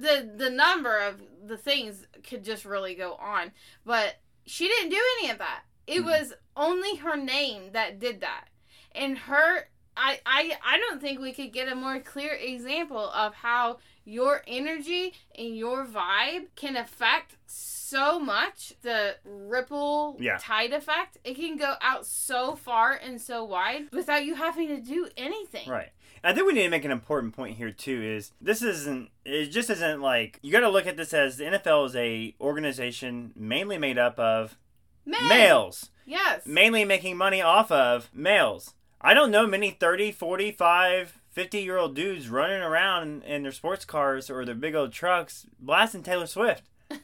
the 0.00 0.28
the 0.36 0.50
number 0.50 0.98
of 0.98 1.20
the 1.46 1.56
things 1.56 2.06
could 2.28 2.42
just 2.44 2.64
really 2.64 2.94
go 2.94 3.14
on, 3.14 3.52
but 3.84 4.16
she 4.46 4.66
didn't 4.66 4.90
do 4.90 5.00
any 5.20 5.30
of 5.30 5.38
that. 5.38 5.62
It 5.86 6.00
Mhm. 6.02 6.06
was 6.06 6.32
only 6.56 6.96
her 6.96 7.16
name 7.16 7.70
that 7.72 8.00
did 8.00 8.20
that, 8.22 8.46
and 8.92 9.16
her. 9.18 9.68
I, 9.98 10.20
I 10.26 10.58
I 10.62 10.76
don't 10.78 11.00
think 11.00 11.20
we 11.20 11.32
could 11.32 11.54
get 11.54 11.72
a 11.72 11.74
more 11.74 11.98
clear 12.00 12.34
example 12.34 13.08
of 13.10 13.32
how 13.32 13.78
your 14.06 14.42
energy 14.46 15.12
and 15.36 15.56
your 15.56 15.84
vibe 15.84 16.46
can 16.54 16.76
affect 16.76 17.36
so 17.46 18.18
much 18.18 18.72
the 18.82 19.16
ripple 19.24 20.16
Yeah. 20.20 20.38
tide 20.40 20.72
effect 20.72 21.18
it 21.24 21.34
can 21.34 21.56
go 21.56 21.74
out 21.80 22.06
so 22.06 22.54
far 22.56 22.92
and 22.92 23.20
so 23.20 23.44
wide 23.44 23.88
without 23.92 24.24
you 24.24 24.34
having 24.36 24.68
to 24.68 24.80
do 24.80 25.08
anything 25.16 25.68
Right. 25.68 25.90
I 26.24 26.32
think 26.32 26.46
we 26.46 26.54
need 26.54 26.64
to 26.64 26.70
make 26.70 26.84
an 26.84 26.90
important 26.90 27.36
point 27.36 27.56
here 27.56 27.70
too. 27.70 28.02
Is 28.02 28.32
this 28.40 28.60
isn't 28.62 29.10
it 29.24 29.46
just 29.46 29.70
isn't 29.70 30.00
like 30.00 30.38
you 30.42 30.50
got 30.50 30.60
to 30.60 30.68
look 30.68 30.86
at 30.86 30.96
this 30.96 31.12
as 31.14 31.36
the 31.36 31.44
NFL 31.44 31.86
is 31.86 31.94
a 31.96 32.34
organization 32.40 33.32
mainly 33.36 33.78
made 33.78 33.98
up 33.98 34.18
of 34.18 34.56
Men. 35.04 35.28
males, 35.28 35.90
yes 36.04 36.44
mainly 36.46 36.84
making 36.84 37.16
money 37.16 37.40
off 37.42 37.70
of 37.70 38.10
males. 38.12 38.74
I 39.00 39.14
don't 39.14 39.30
know 39.30 39.46
many 39.46 39.70
30, 39.70 40.10
45, 40.10 41.20
50 41.36 41.58
year 41.60 41.76
old 41.76 41.94
dudes 41.94 42.30
running 42.30 42.62
around 42.62 43.22
in 43.24 43.42
their 43.42 43.52
sports 43.52 43.84
cars 43.84 44.30
or 44.30 44.46
their 44.46 44.54
big 44.54 44.74
old 44.74 44.90
trucks 44.90 45.46
blasting 45.60 46.02
Taylor 46.02 46.26
Swift. 46.26 46.62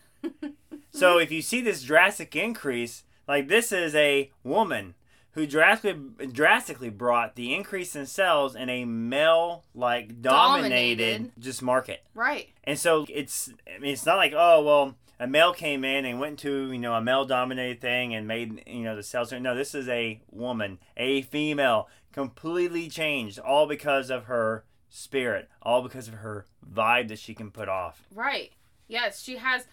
So 0.95 1.19
if 1.19 1.33
you 1.33 1.41
see 1.41 1.63
this 1.63 1.83
drastic 1.83 2.37
increase, 2.37 3.05
like 3.27 3.49
this 3.49 3.73
is 3.73 3.95
a 3.95 4.31
woman 4.45 4.95
who 5.33 5.47
drastically 5.47 6.27
drastically 6.27 6.91
brought 6.91 7.35
the 7.35 7.55
increase 7.55 7.97
in 7.97 8.05
sales 8.05 8.55
in 8.55 8.69
a 8.69 8.85
male 8.85 9.65
like 9.75 10.21
dominated, 10.21 10.99
Dominated. 10.99 11.33
just 11.39 11.63
market. 11.63 12.05
right 12.15 12.51
And 12.65 12.79
so 12.79 13.07
it's 13.09 13.51
I 13.67 13.79
mean 13.79 13.93
it's 13.93 14.05
not 14.05 14.17
like 14.19 14.35
oh 14.37 14.63
well 14.63 14.97
a 15.19 15.27
male 15.27 15.55
came 15.55 15.83
in 15.83 16.05
and 16.05 16.21
went 16.21 16.39
to 16.41 16.71
you 16.73 16.79
know 16.79 16.93
a 16.95 17.01
male 17.01 17.25
dominated 17.25 17.81
thing 17.81 18.15
and 18.15 18.29
made 18.29 18.63
you 18.67 18.83
know 18.85 18.95
the 18.95 19.03
sales 19.03 19.33
no 19.33 19.55
this 19.55 19.75
is 19.75 19.89
a 19.89 20.21
woman 20.31 20.79
a 20.99 21.23
female 21.23 21.89
completely 22.13 22.89
changed 22.89 23.39
all 23.39 23.67
because 23.67 24.11
of 24.11 24.25
her 24.25 24.65
spirit 24.89 25.49
all 25.63 25.83
because 25.83 26.09
of 26.09 26.15
her 26.15 26.47
vibe 26.71 27.09
that 27.09 27.19
she 27.19 27.35
can 27.35 27.51
put 27.51 27.69
off 27.69 28.03
right 28.15 28.53
yes 28.89 29.23
she 29.23 29.37
has 29.37 29.67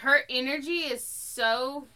her 0.00 0.20
energy 0.28 0.80
is 0.80 1.02
so 1.02 1.86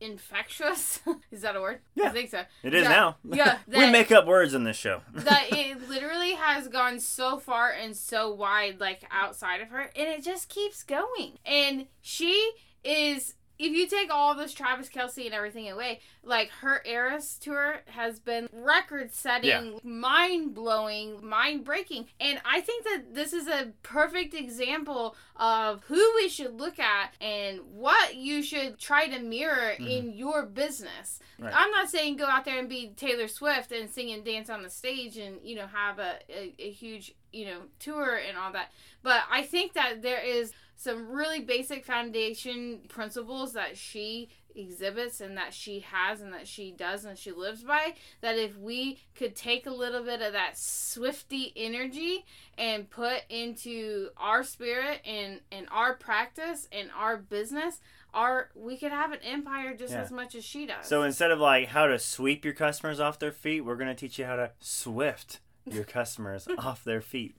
infectious. 0.00 1.00
is 1.30 1.42
that 1.42 1.56
a 1.56 1.60
word? 1.60 1.80
Yeah. 1.94 2.06
I 2.06 2.10
think 2.10 2.30
so. 2.30 2.42
It 2.62 2.74
is 2.74 2.82
Yeah. 2.84 2.88
now. 2.88 3.16
Yeah, 3.36 3.58
we 3.66 3.90
make 3.90 4.10
up 4.12 4.26
words 4.26 4.54
in 4.54 4.64
this 4.64 4.76
show. 4.76 5.02
that 5.12 5.48
it 5.50 5.88
literally 5.88 6.32
has 6.32 6.68
gone 6.68 7.00
so 7.00 7.38
far 7.38 7.70
and 7.70 7.96
so 7.96 8.32
wide, 8.32 8.80
like 8.80 9.02
outside 9.10 9.60
of 9.60 9.68
her, 9.68 9.90
and 9.94 10.08
it 10.08 10.22
just 10.24 10.48
keeps 10.48 10.82
going. 10.82 11.38
And 11.44 11.86
she 12.00 12.52
is. 12.84 13.34
If 13.58 13.72
you 13.72 13.88
take 13.88 14.12
all 14.12 14.34
this 14.34 14.54
Travis 14.54 14.88
Kelce 14.88 15.24
and 15.24 15.34
everything 15.34 15.68
away, 15.68 16.00
like 16.22 16.50
her 16.60 16.82
Eras 16.84 17.38
tour 17.40 17.80
has 17.86 18.20
been 18.20 18.48
record 18.52 19.12
setting, 19.12 19.72
Yeah. 19.72 19.78
mind 19.82 20.54
blowing, 20.54 21.26
mind 21.26 21.64
breaking. 21.64 22.06
And 22.20 22.40
I 22.44 22.60
think 22.60 22.84
that 22.84 23.14
this 23.14 23.32
is 23.32 23.48
a 23.48 23.72
perfect 23.82 24.34
example 24.34 25.16
of 25.36 25.82
who 25.84 26.12
we 26.16 26.28
should 26.28 26.60
look 26.60 26.78
at 26.78 27.14
and 27.20 27.60
what 27.72 28.14
you 28.14 28.42
should 28.42 28.78
try 28.78 29.08
to 29.08 29.18
mirror 29.18 29.72
mm-hmm. 29.72 29.86
in 29.86 30.12
your 30.12 30.44
business. 30.46 31.18
Right. 31.38 31.52
I'm 31.54 31.70
not 31.70 31.88
saying 31.88 32.16
go 32.16 32.26
out 32.26 32.44
there 32.44 32.58
and 32.58 32.68
be 32.68 32.92
Taylor 32.96 33.28
Swift 33.28 33.72
and 33.72 33.90
sing 33.90 34.10
and 34.10 34.24
dance 34.24 34.50
on 34.50 34.62
the 34.62 34.70
stage 34.70 35.16
and 35.16 35.38
you 35.42 35.54
know 35.54 35.66
have 35.66 35.98
a, 35.98 36.18
a, 36.28 36.54
a 36.58 36.70
huge 36.70 37.14
you 37.32 37.46
know 37.46 37.60
tour 37.78 38.16
and 38.16 38.36
all 38.36 38.52
that. 38.52 38.72
But 39.02 39.22
I 39.30 39.42
think 39.42 39.74
that 39.74 40.02
there 40.02 40.20
is 40.20 40.52
some 40.80 41.10
really 41.10 41.40
basic 41.40 41.84
foundation 41.84 42.78
principles 42.88 43.52
that 43.54 43.76
she 43.76 44.28
exhibits 44.54 45.20
and 45.20 45.36
that 45.36 45.52
she 45.52 45.80
has 45.80 46.20
and 46.20 46.32
that 46.32 46.46
she 46.48 46.70
does 46.72 47.04
and 47.04 47.18
she 47.18 47.30
lives 47.32 47.62
by 47.62 47.94
that 48.22 48.36
if 48.38 48.56
we 48.56 48.98
could 49.14 49.36
take 49.36 49.66
a 49.66 49.70
little 49.70 50.02
bit 50.02 50.22
of 50.22 50.32
that 50.32 50.56
swifty 50.56 51.52
energy 51.56 52.24
and 52.56 52.88
put 52.90 53.22
into 53.28 54.08
our 54.16 54.42
spirit 54.42 55.00
and 55.04 55.40
and 55.52 55.66
our 55.70 55.94
practice 55.94 56.66
and 56.72 56.90
our 56.96 57.16
business 57.16 57.80
our 58.14 58.48
we 58.54 58.76
could 58.76 58.90
have 58.90 59.12
an 59.12 59.20
empire 59.22 59.74
just 59.76 59.92
Yeah. 59.92 60.00
as 60.02 60.10
much 60.10 60.34
as 60.34 60.44
she 60.44 60.66
does 60.66 60.86
So 60.86 61.02
instead 61.02 61.30
of 61.30 61.38
like 61.38 61.68
how 61.68 61.86
to 61.86 61.98
sweep 61.98 62.44
your 62.44 62.54
customers 62.54 62.98
off 63.00 63.18
their 63.18 63.32
feet, 63.32 63.60
we're 63.60 63.76
gonna 63.76 63.94
teach 63.94 64.18
you 64.18 64.24
how 64.24 64.36
to 64.36 64.52
swift 64.60 65.40
your 65.66 65.84
customers 65.98 66.48
off 66.58 66.82
their 66.84 67.00
feet. 67.02 67.34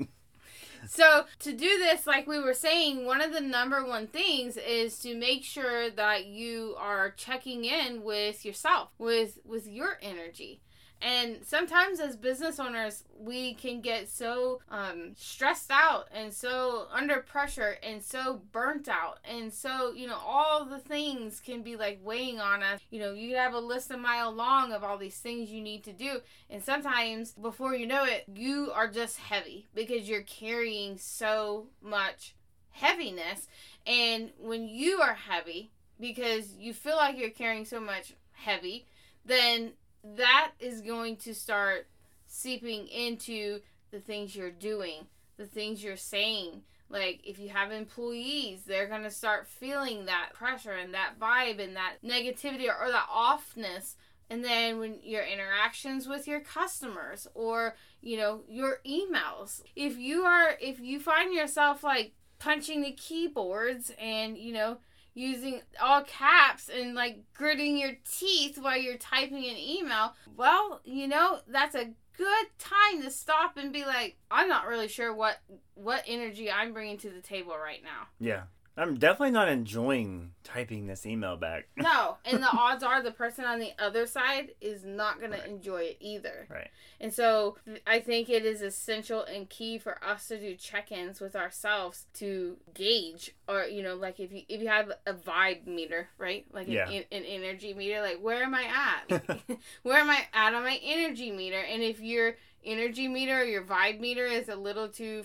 So 0.88 1.26
to 1.40 1.52
do 1.52 1.78
this, 1.78 2.08
like 2.08 2.28
we 2.28 2.40
were 2.40 2.54
saying, 2.54 3.06
one 3.06 3.22
of 3.22 3.34
the 3.34 3.42
number 3.42 3.86
one 3.86 4.08
things 4.08 4.58
is 4.58 5.00
to 5.00 5.16
make 5.16 5.44
sure 5.44 5.90
that 5.90 6.26
you 6.26 6.76
are 6.78 7.12
checking 7.12 7.66
in 7.66 8.04
with 8.04 8.46
yourself, 8.46 8.90
with 8.98 9.40
with 9.46 9.68
your 9.68 9.98
energy. 10.02 10.62
And 11.02 11.38
sometimes 11.46 12.00
as 12.00 12.18
business 12.18 12.60
owners, 12.60 13.04
we 13.18 13.54
can 13.54 13.80
get 13.80 14.10
so 14.10 14.60
um, 14.70 15.14
stressed 15.16 15.72
out 15.72 16.10
and 16.14 16.34
so 16.34 16.88
under 16.92 17.20
pressure 17.22 17.78
and 17.82 18.04
so 18.04 18.42
burnt 18.52 18.90
out. 18.90 19.20
And 19.24 19.54
so, 19.54 19.94
you 19.94 20.08
know, 20.08 20.18
all 20.26 20.66
the 20.66 20.80
things 20.80 21.40
can 21.40 21.62
be 21.62 21.78
like 21.78 22.00
weighing 22.04 22.40
on 22.40 22.64
us. 22.64 22.82
You 22.90 23.00
know, 23.00 23.14
you 23.14 23.38
have 23.38 23.54
a 23.54 23.60
list 23.60 23.92
a 23.92 23.98
mile 23.98 24.32
long 24.32 24.74
of 24.74 24.84
all 24.84 24.98
these 24.98 25.18
things 25.18 25.50
you 25.50 25.62
need 25.62 25.84
to 25.86 25.94
do. 25.94 26.20
And 26.50 26.62
sometimes, 26.62 27.32
before 27.32 27.76
you 27.76 27.88
know 27.88 28.04
it, 28.04 28.26
you 28.34 28.72
are 28.74 28.88
just 28.90 29.18
heavy 29.18 29.68
because 29.74 30.10
you're 30.10 30.24
carrying 30.24 30.98
so 30.98 31.68
much 31.82 32.36
heaviness. 32.72 33.48
And 33.86 34.32
when 34.38 34.68
you 34.68 35.00
are 35.02 35.14
heavy, 35.14 35.72
because 36.00 36.56
you 36.56 36.74
feel 36.74 36.96
like 36.96 37.18
you're 37.18 37.30
carrying 37.30 37.66
so 37.66 37.80
much 37.80 38.14
heavy, 38.34 38.86
then 39.26 39.74
that 40.04 40.52
is 40.60 40.82
going 40.82 41.18
to 41.18 41.34
start 41.34 41.88
seeping 42.28 42.88
into 42.88 43.60
the 43.92 44.00
things 44.00 44.36
you're 44.36 44.52
doing, 44.52 45.08
the 45.38 45.46
things 45.46 45.84
you're 45.84 45.98
saying. 45.98 46.62
Like, 46.90 47.22
if 47.24 47.38
you 47.38 47.50
have 47.50 47.72
employees, 47.72 48.64
they're 48.66 48.88
going 48.88 49.04
to 49.04 49.12
start 49.12 49.48
feeling 49.48 50.06
that 50.06 50.32
pressure 50.34 50.72
and 50.72 50.94
that 50.94 51.20
vibe 51.20 51.64
and 51.64 51.76
that 51.76 51.98
negativity 52.04 52.68
or, 52.68 52.76
or 52.84 52.92
that 52.92 53.08
offness. 53.10 53.96
And 54.30 54.44
then 54.44 54.80
when 54.80 55.00
your 55.04 55.24
interactions 55.24 56.08
with 56.08 56.28
your 56.28 56.40
customers 56.40 57.28
or, 57.34 57.76
you 58.02 58.18
know, 58.18 58.42
your 58.48 58.80
emails, 58.88 59.62
if 59.76 59.98
you 59.98 60.22
are, 60.24 60.56
if 60.62 60.80
you 60.80 61.00
find 61.00 61.34
yourself 61.34 61.84
like 61.84 62.14
punching 62.38 62.82
the 62.82 62.92
keyboards 62.92 63.92
and, 64.00 64.38
you 64.38 64.54
know, 64.54 64.78
using 65.20 65.62
all 65.82 66.02
caps 66.04 66.70
and 66.74 66.96
like 66.96 67.20
gritting 67.34 67.78
your 67.78 67.92
teeth 68.10 68.58
while 68.58 68.78
you're 68.78 68.98
typing 68.98 69.46
an 69.46 69.58
email, 69.58 70.14
well, 70.38 70.80
you 70.86 71.08
know, 71.08 71.40
that's 71.48 71.76
a 71.76 71.92
good 72.18 72.48
time 72.58 73.02
to 73.02 73.12
stop 73.12 73.58
and 73.58 73.74
be 73.74 73.86
like, 73.86 74.18
I'm 74.32 74.48
not 74.48 74.66
really 74.66 74.88
sure 74.88 75.14
what 75.14 75.42
what 75.76 76.04
energy 76.08 76.50
I'm 76.50 76.74
bringing 76.74 76.98
to 77.00 77.10
the 77.10 77.22
table 77.22 77.54
right 77.62 77.84
now. 77.84 78.08
Yeah. 78.20 78.44
I'm 78.80 78.98
definitely 78.98 79.32
not 79.32 79.50
enjoying 79.50 80.32
typing 80.44 80.88
this 80.88 81.06
email 81.06 81.36
back. 81.38 81.68
No, 81.78 82.18
and 82.26 82.42
the 82.42 82.48
odds 82.50 82.84
are 82.84 83.02
the 83.04 83.12
person 83.12 83.44
on 83.46 83.60
the 83.60 83.72
other 83.78 84.06
side 84.08 84.52
is 84.62 84.86
not 84.86 85.20
going 85.20 85.32
Right. 85.32 85.44
to 85.44 85.50
enjoy 85.50 85.82
it 85.82 85.98
either. 86.00 86.48
Right. 86.50 86.70
And 87.02 87.14
so 87.14 87.58
I 87.86 88.00
think 88.00 88.30
it 88.30 88.46
is 88.46 88.62
essential 88.62 89.24
and 89.24 89.50
key 89.50 89.78
for 89.78 90.04
us 90.04 90.28
to 90.30 90.40
do 90.40 90.56
check-ins 90.56 91.20
with 91.20 91.36
ourselves 91.36 92.06
to 92.16 92.58
gauge 92.74 93.36
or 93.48 93.64
you 93.66 93.84
know 93.84 93.96
like 93.96 94.20
if 94.20 94.32
you 94.32 94.44
if 94.48 94.62
you 94.62 94.68
have 94.70 94.92
a 95.06 95.14
vibe 95.14 95.68
meter, 95.68 96.10
right? 96.18 96.46
Like 96.52 96.68
an, 96.68 96.74
Yeah. 96.74 96.90
an, 96.90 97.04
an 97.12 97.24
energy 97.26 97.74
meter 97.74 98.02
like 98.02 98.20
where 98.22 98.44
am 98.44 98.56
I 98.56 98.64
at? 99.10 99.22
where 99.84 99.98
am 99.98 100.10
I 100.10 100.26
at 100.34 100.54
on 100.54 100.64
my 100.64 100.80
energy 100.84 101.32
meter? 101.32 101.60
And 101.60 101.82
if 101.84 102.00
your 102.00 102.36
energy 102.64 103.08
meter 103.08 103.42
or 103.42 103.46
your 103.46 103.64
vibe 103.64 104.00
meter 104.00 104.26
is 104.26 104.50
a 104.50 104.56
little 104.56 104.90
too 104.90 105.24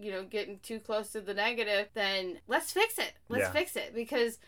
you 0.00 0.10
know 0.10 0.24
getting 0.24 0.58
too 0.60 0.78
close 0.80 1.10
to 1.12 1.20
the 1.20 1.34
negative, 1.34 1.88
then 1.94 2.40
let's 2.48 2.72
fix 2.72 2.98
it. 2.98 3.12
Let's 3.28 3.42
Yeah. 3.44 3.52
fix 3.52 3.76
it 3.76 3.94
because 3.94 4.38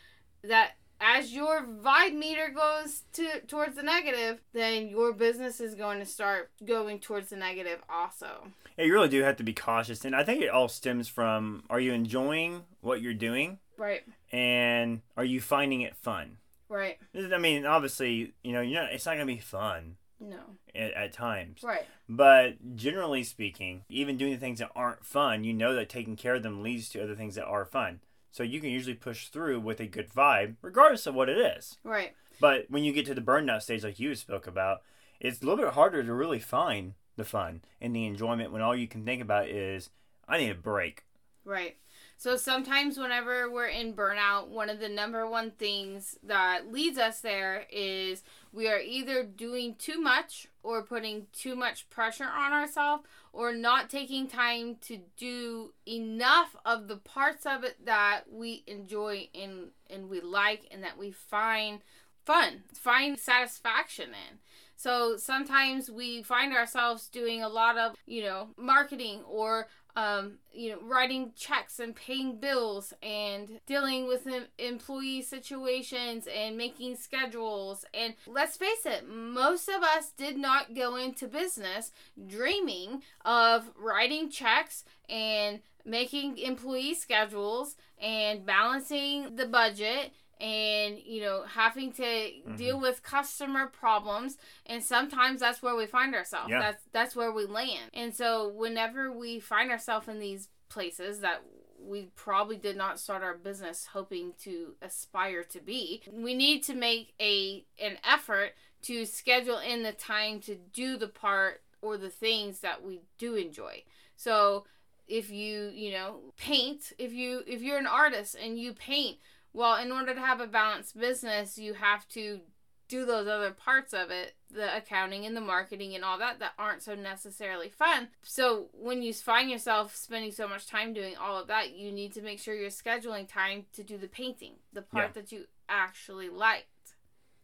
that 0.42 0.72
as 1.00 1.32
your 1.32 1.62
vibe 1.66 2.14
meter 2.14 2.48
goes 2.50 3.02
to 3.14 3.40
towards 3.46 3.76
the 3.76 3.82
negative, 3.82 4.40
then 4.52 4.88
your 4.88 5.12
business 5.12 5.60
is 5.60 5.74
going 5.74 5.98
to 5.98 6.06
start 6.06 6.50
going 6.64 7.00
towards 7.00 7.30
the 7.30 7.36
negative 7.36 7.80
also. 7.88 8.52
Yeah, 8.78 8.84
you 8.86 8.92
really 8.92 9.08
do 9.08 9.22
have 9.22 9.36
to 9.36 9.42
be 9.44 9.52
cautious, 9.52 10.04
and 10.04 10.14
I 10.16 10.24
think 10.24 10.40
it 10.42 10.48
all 10.50 10.68
stems 10.68 11.08
from: 11.08 11.64
Are 11.68 11.80
you 11.80 11.92
enjoying 11.92 12.64
what 12.80 13.00
you're 13.02 13.12
doing, 13.14 13.58
Right. 13.76 14.02
and 14.32 15.02
are 15.16 15.24
you 15.24 15.40
finding 15.40 15.82
it 15.82 15.96
fun? 15.96 16.38
Right. 16.68 16.98
I 17.14 17.38
mean, 17.38 17.66
obviously, 17.66 18.32
you 18.42 18.52
know, 18.52 18.60
you're 18.60 18.80
not. 18.82 18.92
It's 18.92 19.06
not 19.06 19.12
gonna 19.14 19.26
be 19.26 19.38
fun 19.38 19.96
No. 20.30 20.56
at, 20.74 20.92
at 20.92 21.12
times, 21.12 21.62
Right. 21.62 21.84
but 22.08 22.76
generally 22.76 23.22
speaking, 23.24 23.84
even 23.88 24.16
doing 24.16 24.32
the 24.32 24.38
things 24.38 24.58
that 24.60 24.70
aren't 24.74 25.04
fun, 25.04 25.44
you 25.44 25.52
know 25.52 25.74
that 25.74 25.88
taking 25.88 26.16
care 26.16 26.34
of 26.36 26.42
them 26.42 26.62
leads 26.62 26.88
to 26.90 27.02
other 27.02 27.14
things 27.14 27.34
that 27.36 27.44
are 27.46 27.64
fun. 27.64 28.00
So 28.30 28.42
you 28.42 28.60
can 28.60 28.70
usually 28.70 28.94
push 28.96 29.28
through 29.28 29.60
with 29.60 29.78
a 29.80 29.86
good 29.86 30.10
vibe, 30.10 30.56
regardless 30.60 31.06
of 31.06 31.14
what 31.14 31.28
it 31.28 31.38
is. 31.38 31.78
Right. 31.84 32.14
But 32.40 32.66
when 32.68 32.82
you 32.82 32.92
get 32.92 33.06
to 33.06 33.14
the 33.14 33.20
burnout 33.20 33.62
stage, 33.62 33.84
like 33.84 34.00
you 34.00 34.14
spoke 34.16 34.46
about, 34.48 34.82
it's 35.20 35.40
a 35.40 35.44
little 35.46 35.62
bit 35.64 35.74
harder 35.74 36.02
to 36.02 36.12
really 36.12 36.40
find 36.40 36.94
the 37.16 37.24
fun 37.24 37.62
and 37.80 37.94
the 37.94 38.06
enjoyment 38.06 38.50
when 38.52 38.60
all 38.62 38.74
you 38.74 38.88
can 38.88 39.04
think 39.04 39.22
about 39.22 39.48
is, 39.48 39.90
I 40.26 40.38
need 40.38 40.50
a 40.50 40.54
break. 40.56 41.04
Right. 41.44 41.76
So 42.16 42.36
sometimes 42.36 42.96
whenever 42.96 43.50
we're 43.50 43.66
in 43.66 43.92
burnout, 43.92 44.48
one 44.48 44.70
of 44.70 44.80
the 44.80 44.88
number 44.88 45.28
one 45.28 45.50
things 45.50 46.16
that 46.22 46.72
leads 46.72 46.98
us 46.98 47.20
there 47.20 47.66
is 47.70 48.22
we 48.52 48.68
are 48.68 48.78
either 48.78 49.24
doing 49.24 49.74
too 49.74 50.00
much 50.00 50.48
or 50.62 50.82
putting 50.82 51.26
too 51.32 51.54
much 51.54 51.90
pressure 51.90 52.24
on 52.24 52.52
ourselves 52.52 53.04
or 53.32 53.52
not 53.52 53.90
taking 53.90 54.26
time 54.26 54.76
to 54.82 55.00
do 55.16 55.72
enough 55.86 56.56
of 56.64 56.88
the 56.88 56.96
parts 56.96 57.44
of 57.44 57.64
it 57.64 57.84
that 57.84 58.22
we 58.30 58.62
enjoy 58.66 59.28
and 59.34 59.70
and 59.90 60.08
we 60.08 60.20
like 60.20 60.66
and 60.70 60.82
that 60.82 60.96
we 60.96 61.10
find 61.10 61.80
fun, 62.24 62.62
find 62.72 63.18
satisfaction 63.18 64.10
in. 64.10 64.38
So 64.76 65.16
sometimes 65.16 65.90
we 65.90 66.22
find 66.22 66.52
ourselves 66.52 67.08
doing 67.08 67.42
a 67.42 67.48
lot 67.48 67.78
of, 67.78 67.94
you 68.06 68.22
know, 68.22 68.48
marketing 68.56 69.22
or 69.26 69.68
um, 69.96 70.38
you 70.52 70.70
know, 70.70 70.78
writing 70.82 71.32
checks 71.36 71.78
and 71.78 71.94
paying 71.94 72.38
bills 72.38 72.92
and 73.02 73.60
dealing 73.66 74.08
with 74.08 74.26
employee 74.58 75.22
situations 75.22 76.26
and 76.26 76.56
making 76.56 76.96
schedules. 76.96 77.84
And 77.94 78.14
let's 78.26 78.56
face 78.56 78.84
it, 78.86 79.08
most 79.08 79.68
of 79.68 79.82
us 79.82 80.10
did 80.10 80.36
not 80.36 80.74
go 80.74 80.96
into 80.96 81.28
business 81.28 81.92
dreaming 82.26 83.02
of 83.24 83.70
writing 83.78 84.30
checks 84.30 84.84
and 85.08 85.60
making 85.84 86.38
employee 86.38 86.94
schedules 86.94 87.76
and 88.00 88.44
balancing 88.44 89.36
the 89.36 89.46
budget 89.46 90.12
and 90.40 90.98
you 91.04 91.20
know 91.20 91.44
having 91.48 91.92
to 91.92 92.02
mm-hmm. 92.02 92.56
deal 92.56 92.80
with 92.80 93.02
customer 93.02 93.66
problems 93.66 94.36
and 94.66 94.82
sometimes 94.82 95.40
that's 95.40 95.62
where 95.62 95.76
we 95.76 95.86
find 95.86 96.14
ourselves. 96.14 96.50
Yeah. 96.50 96.60
that's 96.60 96.82
that's 96.92 97.16
where 97.16 97.32
we 97.32 97.46
land. 97.46 97.90
And 97.92 98.14
so 98.14 98.48
whenever 98.48 99.12
we 99.12 99.40
find 99.40 99.70
ourselves 99.70 100.08
in 100.08 100.18
these 100.18 100.48
places 100.68 101.20
that 101.20 101.42
we 101.80 102.08
probably 102.16 102.56
did 102.56 102.76
not 102.76 102.98
start 102.98 103.22
our 103.22 103.34
business 103.34 103.88
hoping 103.92 104.32
to 104.40 104.74
aspire 104.80 105.44
to 105.44 105.60
be 105.60 106.02
we 106.12 106.34
need 106.34 106.62
to 106.62 106.74
make 106.74 107.12
a 107.20 107.64
an 107.78 107.98
effort 108.08 108.52
to 108.82 109.04
schedule 109.04 109.58
in 109.58 109.82
the 109.82 109.92
time 109.92 110.40
to 110.40 110.56
do 110.72 110.96
the 110.96 111.08
part 111.08 111.62
or 111.82 111.96
the 111.98 112.10
things 112.10 112.60
that 112.60 112.82
we 112.82 113.02
do 113.18 113.34
enjoy. 113.34 113.82
So 114.16 114.64
if 115.06 115.30
you 115.30 115.70
you 115.74 115.92
know 115.92 116.20
paint 116.38 116.92
if 116.98 117.12
you 117.12 117.42
if 117.46 117.60
you're 117.60 117.78
an 117.78 117.86
artist 117.86 118.36
and 118.42 118.58
you 118.58 118.72
paint 118.72 119.18
Well, 119.54 119.76
in 119.76 119.90
order 119.92 120.12
to 120.14 120.20
have 120.20 120.40
a 120.40 120.46
balanced 120.46 120.98
business, 120.98 121.56
you 121.56 121.74
have 121.74 122.06
to 122.08 122.40
do 122.88 123.06
those 123.06 123.26
other 123.26 123.50
parts 123.50 123.94
of 123.94 124.10
it 124.10 124.34
the 124.50 124.76
accounting 124.76 125.24
and 125.24 125.36
the 125.36 125.40
marketing 125.40 125.94
and 125.94 126.04
all 126.04 126.18
that 126.18 126.38
that 126.38 126.52
aren't 126.58 126.82
so 126.82 126.94
necessarily 126.94 127.68
fun. 127.68 128.08
So 128.22 128.68
when 128.72 129.02
you 129.02 129.12
find 129.12 129.50
yourself 129.50 129.96
spending 129.96 130.30
so 130.32 130.46
much 130.46 130.66
time 130.66 130.92
doing 130.92 131.16
all 131.16 131.40
of 131.40 131.48
that 131.48 131.74
you 131.74 131.90
need 131.90 132.12
to 132.12 132.22
make 132.22 132.38
sure 132.38 132.54
you're 132.54 132.70
scheduling 132.70 133.26
time 133.26 133.64
to 133.72 133.82
do 133.82 133.96
the 133.96 134.06
painting 134.06 134.52
the 134.72 134.82
part 134.82 135.12
yeah. 135.14 135.22
that 135.22 135.32
you 135.32 135.44
actually 135.68 136.28
liked. 136.28 136.66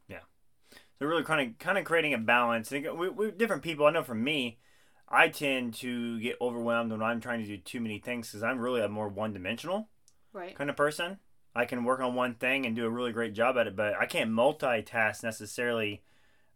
Yeah. 0.09 0.21
So 0.99 1.07
really 1.07 1.25
kind 1.25 1.49
of 1.49 1.59
kind 1.59 1.79
of 1.79 1.85
creating 1.85 2.15
a 2.15 2.19
balance. 2.19 2.71
We, 2.71 3.09
we 3.09 3.31
different 3.31 3.63
people. 3.63 3.87
I 3.87 3.91
know 3.93 4.03
for 4.03 4.15
me 4.15 4.59
i 5.11 5.29
tend 5.29 5.75
to 5.75 6.21
get 6.21 6.37
overwhelmed 6.41 6.93
when 6.93 7.03
i'm 7.03 7.21
trying 7.21 7.41
to 7.41 7.47
do 7.47 7.57
too 7.57 7.81
many 7.81 7.99
things 7.99 8.29
because 8.29 8.43
i'm 8.43 8.61
really 8.61 8.81
a 8.81 8.89
more 8.89 9.09
one-dimensional 9.09 9.89
right. 10.33 10.55
kind 10.55 10.71
of 10.71 10.77
person 10.77 11.19
I 11.55 11.65
can 11.65 11.85
work 11.85 12.01
on 12.01 12.15
one 12.15 12.35
thing 12.35 12.65
and 12.65 12.77
do 12.77 12.85
a 12.85 12.91
really 12.91 13.13
great 13.13 13.35
job 13.35 13.57
at 13.59 13.67
it, 13.67 13.77
but 13.77 13.95
I 13.95 14.07
can't 14.07 14.31
multitask 14.31 15.23
necessarily 15.23 16.03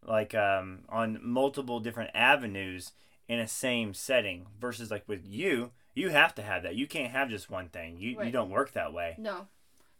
like 0.06 0.34
um, 0.34 0.80
on 0.88 1.18
multiple 1.22 1.80
different 1.80 2.10
avenues 2.14 2.92
in 3.28 3.38
a 3.38 3.48
same 3.48 3.94
setting 3.94 4.46
versus 4.60 4.90
like 4.90 5.08
with 5.08 5.26
you 5.26 5.72
you 5.94 6.10
have 6.10 6.34
to 6.34 6.42
have 6.42 6.64
that. 6.64 6.74
You 6.74 6.86
can't 6.86 7.12
have 7.12 7.30
just 7.30 7.48
one 7.48 7.68
thing. 7.68 7.98
You, 7.98 8.18
right. 8.18 8.26
you 8.26 8.32
don't 8.32 8.50
work 8.50 8.72
that 8.72 8.92
way. 8.92 9.14
No 9.16 9.46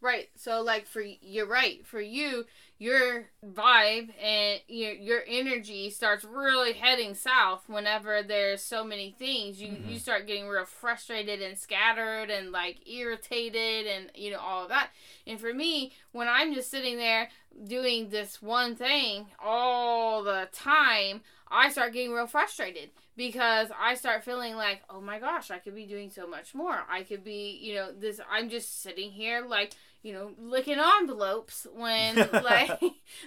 Right. 0.01 0.29
So 0.35 0.61
like 0.61 0.85
for 0.85 1.01
you're 1.01 1.47
right. 1.47 1.85
For 1.85 2.01
you, 2.01 2.45
your 2.77 3.29
vibe 3.45 4.09
and 4.21 4.59
your 4.67 4.91
your 4.91 5.21
energy 5.27 5.89
starts 5.89 6.23
really 6.23 6.73
heading 6.73 7.15
south 7.15 7.63
whenever 7.67 8.21
there's 8.21 8.61
so 8.61 8.83
many 8.83 9.15
things. 9.17 9.61
You 9.61 9.69
mm-hmm. 9.69 9.89
you 9.89 9.99
start 9.99 10.27
getting 10.27 10.47
real 10.47 10.65
frustrated 10.65 11.41
and 11.41 11.57
scattered 11.57 12.29
and 12.29 12.51
like 12.51 12.87
irritated 12.87 13.87
and 13.87 14.11
you 14.13 14.31
know 14.31 14.39
all 14.39 14.63
of 14.63 14.69
that. 14.69 14.89
And 15.25 15.39
for 15.39 15.53
me, 15.53 15.93
when 16.11 16.27
I'm 16.27 16.53
just 16.53 16.69
sitting 16.69 16.97
there 16.97 17.29
doing 17.67 18.09
this 18.09 18.41
one 18.41 18.75
thing 18.75 19.27
all 19.43 20.23
the 20.23 20.49
time, 20.51 21.21
I 21.49 21.69
start 21.69 21.93
getting 21.93 22.11
real 22.11 22.27
frustrated 22.27 22.89
because 23.15 23.69
I 23.79 23.95
start 23.95 24.23
feeling 24.23 24.55
like, 24.55 24.81
oh 24.89 25.01
my 25.01 25.19
gosh, 25.19 25.51
I 25.51 25.59
could 25.59 25.75
be 25.75 25.85
doing 25.85 26.09
so 26.09 26.27
much 26.27 26.55
more. 26.55 26.83
I 26.89 27.03
could 27.03 27.23
be, 27.23 27.59
you 27.61 27.75
know, 27.75 27.91
this. 27.91 28.19
I'm 28.29 28.49
just 28.49 28.81
sitting 28.81 29.11
here 29.11 29.45
like 29.47 29.73
you 30.05 30.13
know, 30.13 30.29
licking 30.37 30.77
envelopes 31.01 31.65
when 31.73 32.15
like 32.31 32.79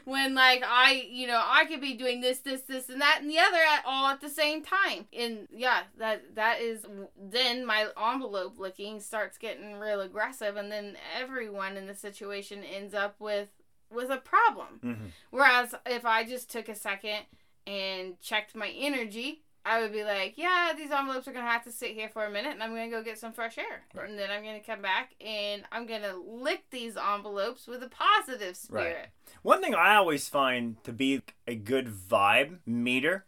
when 0.04 0.36
like 0.36 0.62
I, 0.64 1.08
you 1.10 1.26
know, 1.26 1.42
I 1.44 1.64
could 1.64 1.80
be 1.80 1.94
doing 1.94 2.20
this, 2.20 2.38
this, 2.38 2.62
this, 2.62 2.88
and 2.88 3.00
that, 3.00 3.18
and 3.20 3.28
the 3.28 3.40
other 3.40 3.56
at 3.56 3.82
all 3.84 4.06
at 4.06 4.20
the 4.20 4.28
same 4.28 4.62
time. 4.62 5.06
And 5.12 5.48
yeah, 5.52 5.82
that 5.98 6.36
that 6.36 6.60
is 6.60 6.86
then 7.20 7.66
my 7.66 7.88
envelope 8.00 8.60
licking 8.60 9.00
starts 9.00 9.38
getting 9.38 9.74
real 9.74 10.00
aggressive, 10.00 10.56
and 10.56 10.70
then 10.70 10.96
everyone 11.20 11.76
in 11.76 11.88
the 11.88 11.96
situation 11.96 12.62
ends 12.62 12.94
up 12.94 13.16
with 13.18 13.48
with 13.92 14.10
a 14.10 14.18
problem. 14.18 14.78
Mm-hmm. 14.84 15.06
Whereas 15.30 15.74
if 15.84 16.06
I 16.06 16.22
just 16.22 16.48
took 16.48 16.68
a 16.68 16.76
second 16.76 17.22
and 17.68 18.20
checked 18.20 18.54
my 18.54 18.68
energy 18.68 19.42
I 19.68 19.82
would 19.82 19.92
be 19.92 20.02
like, 20.02 20.34
yeah, 20.36 20.72
these 20.74 20.90
envelopes 20.90 21.28
are 21.28 21.32
gonna 21.32 21.44
have 21.44 21.64
to 21.64 21.72
sit 21.72 21.90
here 21.90 22.08
for 22.08 22.24
a 22.24 22.30
minute, 22.30 22.52
and 22.52 22.62
I'm 22.62 22.70
gonna 22.70 22.88
go 22.88 23.02
get 23.02 23.18
some 23.18 23.32
fresh 23.34 23.58
air, 23.58 23.82
right. 23.94 24.08
and 24.08 24.18
then 24.18 24.30
I'm 24.30 24.42
gonna 24.42 24.60
come 24.60 24.80
back 24.80 25.14
and 25.20 25.62
I'm 25.70 25.86
gonna 25.86 26.14
lick 26.16 26.64
these 26.70 26.96
envelopes 26.96 27.66
with 27.66 27.82
a 27.82 27.90
positive 27.90 28.56
spirit. 28.56 28.96
Right. 28.96 29.36
One 29.42 29.60
thing 29.60 29.74
I 29.74 29.96
always 29.96 30.26
find 30.26 30.82
to 30.84 30.92
be 30.92 31.20
a 31.46 31.54
good 31.54 31.86
vibe 31.86 32.60
meter 32.64 33.26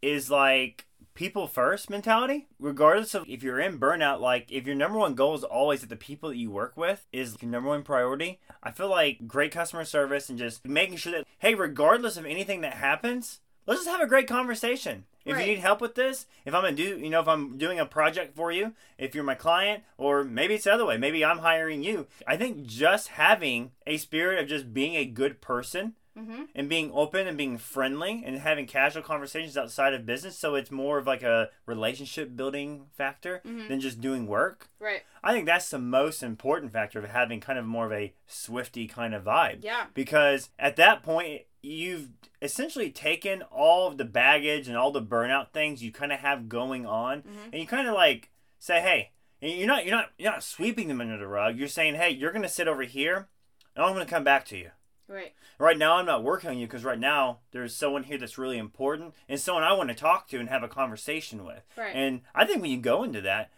is 0.00 0.30
like 0.30 0.86
people 1.14 1.48
first 1.48 1.90
mentality 1.90 2.46
regardless 2.60 3.12
of 3.12 3.24
if 3.28 3.42
you're 3.42 3.58
in 3.58 3.80
burnout 3.80 4.20
like 4.20 4.52
if 4.52 4.64
your 4.64 4.76
number 4.76 4.96
one 4.96 5.16
goal 5.16 5.34
is 5.34 5.42
always 5.42 5.80
that 5.80 5.88
the 5.88 5.96
people 5.96 6.28
that 6.28 6.36
you 6.36 6.48
work 6.48 6.76
with 6.76 7.08
is 7.12 7.36
your 7.42 7.50
number 7.50 7.68
one 7.68 7.82
priority 7.82 8.38
i 8.62 8.70
feel 8.70 8.88
like 8.88 9.26
great 9.26 9.50
customer 9.50 9.84
service 9.84 10.28
and 10.28 10.38
just 10.38 10.64
making 10.64 10.96
sure 10.96 11.10
that 11.10 11.26
hey 11.40 11.56
regardless 11.56 12.16
of 12.16 12.24
anything 12.24 12.60
that 12.60 12.74
happens 12.74 13.40
let's 13.68 13.84
just 13.84 13.90
have 13.90 14.00
a 14.00 14.08
great 14.08 14.26
conversation 14.26 15.04
if 15.28 15.36
right. 15.36 15.46
you 15.46 15.54
need 15.54 15.60
help 15.60 15.80
with 15.80 15.94
this, 15.94 16.26
if 16.44 16.54
I'm 16.54 16.62
gonna 16.62 16.74
do, 16.74 16.98
you 16.98 17.10
know, 17.10 17.20
if 17.20 17.28
I'm 17.28 17.58
doing 17.58 17.78
a 17.78 17.84
project 17.84 18.34
for 18.34 18.50
you, 18.50 18.72
if 18.96 19.14
you're 19.14 19.24
my 19.24 19.34
client, 19.34 19.84
or 19.98 20.24
maybe 20.24 20.54
it's 20.54 20.64
the 20.64 20.72
other 20.72 20.86
way, 20.86 20.96
maybe 20.96 21.24
I'm 21.24 21.38
hiring 21.38 21.82
you. 21.82 22.06
I 22.26 22.36
think 22.36 22.66
just 22.66 23.08
having 23.08 23.72
a 23.86 23.98
spirit 23.98 24.38
of 24.38 24.48
just 24.48 24.72
being 24.72 24.94
a 24.94 25.04
good 25.04 25.42
person 25.42 25.94
mm-hmm. 26.18 26.44
and 26.54 26.68
being 26.68 26.90
open 26.94 27.26
and 27.26 27.36
being 27.36 27.58
friendly 27.58 28.22
and 28.24 28.38
having 28.38 28.66
casual 28.66 29.02
conversations 29.02 29.56
outside 29.56 29.92
of 29.92 30.06
business, 30.06 30.38
so 30.38 30.54
it's 30.54 30.70
more 30.70 30.96
of 30.96 31.06
like 31.06 31.22
a 31.22 31.50
relationship 31.66 32.34
building 32.34 32.86
factor 32.96 33.42
mm-hmm. 33.46 33.68
than 33.68 33.80
just 33.80 34.00
doing 34.00 34.26
work. 34.26 34.70
Right. 34.80 35.02
I 35.22 35.34
think 35.34 35.44
that's 35.44 35.68
the 35.68 35.78
most 35.78 36.22
important 36.22 36.72
factor 36.72 37.00
of 37.00 37.10
having 37.10 37.40
kind 37.40 37.58
of 37.58 37.66
more 37.66 37.84
of 37.86 37.92
a 37.92 38.14
swifty 38.26 38.86
kind 38.86 39.14
of 39.14 39.24
vibe. 39.24 39.58
Yeah. 39.62 39.86
Because 39.92 40.48
at 40.58 40.76
that 40.76 41.02
point, 41.02 41.42
you've 41.62 42.08
essentially 42.40 42.90
taken 42.90 43.42
all 43.42 43.88
of 43.88 43.98
the 43.98 44.04
baggage 44.04 44.68
and 44.68 44.76
all 44.76 44.90
the 44.90 45.02
burnout 45.02 45.52
things 45.52 45.82
you 45.82 45.92
kind 45.92 46.12
of 46.12 46.20
have 46.20 46.48
going 46.48 46.86
on, 46.86 47.22
mm-hmm. 47.22 47.50
and 47.52 47.60
you 47.60 47.66
kind 47.66 47.88
of 47.88 47.94
like 47.94 48.30
say, 48.58 48.80
"Hey," 48.80 49.10
you're 49.40 49.66
not 49.66 49.84
you're 49.84 49.96
not 49.96 50.10
you're 50.18 50.30
not 50.30 50.42
sweeping 50.42 50.88
them 50.88 51.00
under 51.00 51.18
the 51.18 51.26
rug. 51.26 51.56
You're 51.56 51.68
saying, 51.68 51.94
"Hey, 51.94 52.10
you're 52.10 52.32
gonna 52.32 52.48
sit 52.48 52.68
over 52.68 52.82
here, 52.82 53.28
and 53.74 53.84
I'm 53.84 53.92
gonna 53.92 54.06
come 54.06 54.24
back 54.24 54.44
to 54.46 54.56
you." 54.56 54.70
Right. 55.08 55.32
Right 55.58 55.78
now, 55.78 55.96
I'm 55.96 56.06
not 56.06 56.22
working 56.22 56.50
on 56.50 56.58
you 56.58 56.66
because 56.66 56.84
right 56.84 56.98
now 56.98 57.38
there's 57.50 57.74
someone 57.74 58.04
here 58.04 58.18
that's 58.18 58.36
really 58.36 58.58
important 58.58 59.14
and 59.28 59.40
someone 59.40 59.64
I 59.64 59.72
want 59.72 59.88
to 59.88 59.94
talk 59.94 60.28
to 60.28 60.38
and 60.38 60.50
have 60.50 60.62
a 60.62 60.68
conversation 60.68 61.44
with. 61.44 61.62
Right. 61.76 61.94
And 61.94 62.20
I 62.34 62.44
think 62.44 62.60
when 62.60 62.70
you 62.70 62.78
go 62.78 63.02
into 63.02 63.22
that, 63.22 63.50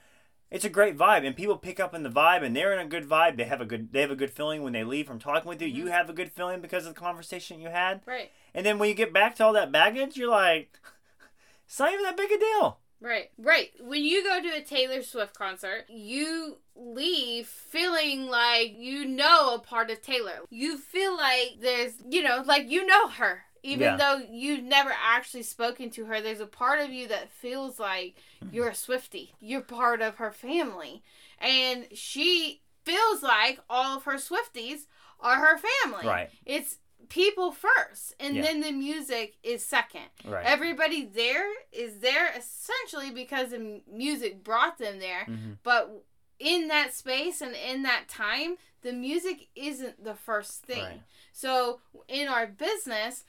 it's 0.51 0.65
a 0.65 0.69
great 0.69 0.97
vibe 0.99 1.25
and 1.25 1.37
people 1.37 1.57
pick 1.57 1.79
up 1.79 1.95
on 1.95 2.03
the 2.03 2.11
vibe 2.11 2.43
and 2.43 2.55
they're 2.57 2.73
in 2.73 2.85
a 2.85 2.89
good 2.89 3.09
vibe. 3.09 3.37
They 3.37 3.45
have 3.45 3.61
a 3.61 3.65
good 3.65 3.93
they 3.93 4.01
have 4.01 4.11
a 4.11 4.17
good 4.17 4.31
feeling 4.31 4.63
when 4.63 4.73
they 4.73 4.85
leave 4.85 5.07
from 5.07 5.19
talking 5.19 5.49
with 5.49 5.63
you. 5.63 5.69
Mm-hmm. 5.69 5.77
you 5.77 5.87
have 5.87 6.11
a 6.11 6.15
good 6.15 6.33
feeling 6.33 6.61
because 6.61 6.87
of 6.87 6.95
the 6.95 7.01
conversation 7.01 7.61
you 7.61 7.71
had. 7.71 8.01
Right. 8.07 8.31
And 8.55 8.67
then 8.67 8.79
when 8.79 8.89
you 8.89 8.95
get 8.95 9.13
back 9.13 9.37
to 9.37 9.45
all 9.45 9.53
that 9.53 9.73
baggage 9.73 10.17
you're 10.17 10.31
like 10.31 10.79
it's 11.67 11.79
not 11.79 11.93
even 11.93 12.05
that 12.05 12.17
big 12.17 12.33
a 12.33 12.39
deal. 12.39 12.79
Right. 13.01 13.31
Right. 13.39 13.71
When 13.81 14.05
you 14.05 14.25
go 14.25 14.43
to 14.43 14.57
a 14.57 14.63
taylor 14.63 15.03
swift 15.03 15.35
concert 15.35 15.85
you 15.89 16.59
leave 16.75 17.47
feeling 17.47 18.27
like 18.27 18.75
you 18.77 19.05
know 19.05 19.55
a 19.55 19.59
part 19.61 19.91
of 19.91 20.03
taylor. 20.03 20.41
You 20.51 20.79
feel 20.79 21.17
like 21.17 21.59
there's 21.61 21.93
you 22.09 22.23
know 22.23 22.43
like 22.45 22.69
you 22.69 22.85
know 22.85 23.09
her 23.09 23.45
even 23.63 23.81
yeah. 23.81 23.97
though 23.97 24.23
you've 24.31 24.65
never 24.65 24.93
actually 25.03 25.43
spoken 25.43 25.91
to 25.91 26.07
her, 26.07 26.21
there's 26.21 26.41
a 26.41 26.47
part 26.47 26.81
of 26.81 26.91
you 26.91 27.09
that 27.09 27.31
feels 27.31 27.79
like 27.79 28.17
mm-hmm. 28.43 28.55
you're 28.55 28.69
a 28.69 28.75
Swifty. 28.75 29.35
You're 29.41 29.61
part 29.61 30.01
of 30.01 30.17
her 30.17 30.31
family. 30.31 31.03
And 31.39 31.87
she 31.93 32.63
feels 32.85 33.23
like 33.23 33.61
all 33.69 33.97
of 33.97 34.05
her 34.05 34.17
Swifties 34.17 34.87
are 35.21 35.37
her 35.37 35.59
family. 35.59 36.07
Right. 36.07 36.31
It's 36.45 36.79
people 37.09 37.51
first 37.51 38.15
and 38.21 38.37
yeah. 38.37 38.43
then 38.43 38.61
the 38.61 38.73
music 38.73 39.37
is 39.43 39.65
second. 39.65 40.09
Right. 40.25 40.45
Everybody 40.45 41.05
there 41.05 41.49
is 41.73 41.99
there 41.99 42.31
essentially 42.37 43.11
because 43.11 43.51
the 43.51 43.83
music 43.91 44.45
brought 44.45 44.79
them 44.79 44.99
there. 44.99 45.25
Mm-hmm. 45.29 45.53
But 45.63 46.05
in 46.39 46.69
that 46.69 46.95
space 46.95 47.41
and 47.41 47.55
in 47.55 47.83
that 47.83 48.09
time, 48.09 48.57
the 48.83 48.93
music 48.93 49.49
isn't 49.55 50.03
the 50.03 50.15
first 50.15 50.63
thing. 50.63 50.85
Right. 50.85 51.03
So 51.33 51.81
in 52.09 52.29
our 52.29 52.47
business, 52.47 53.25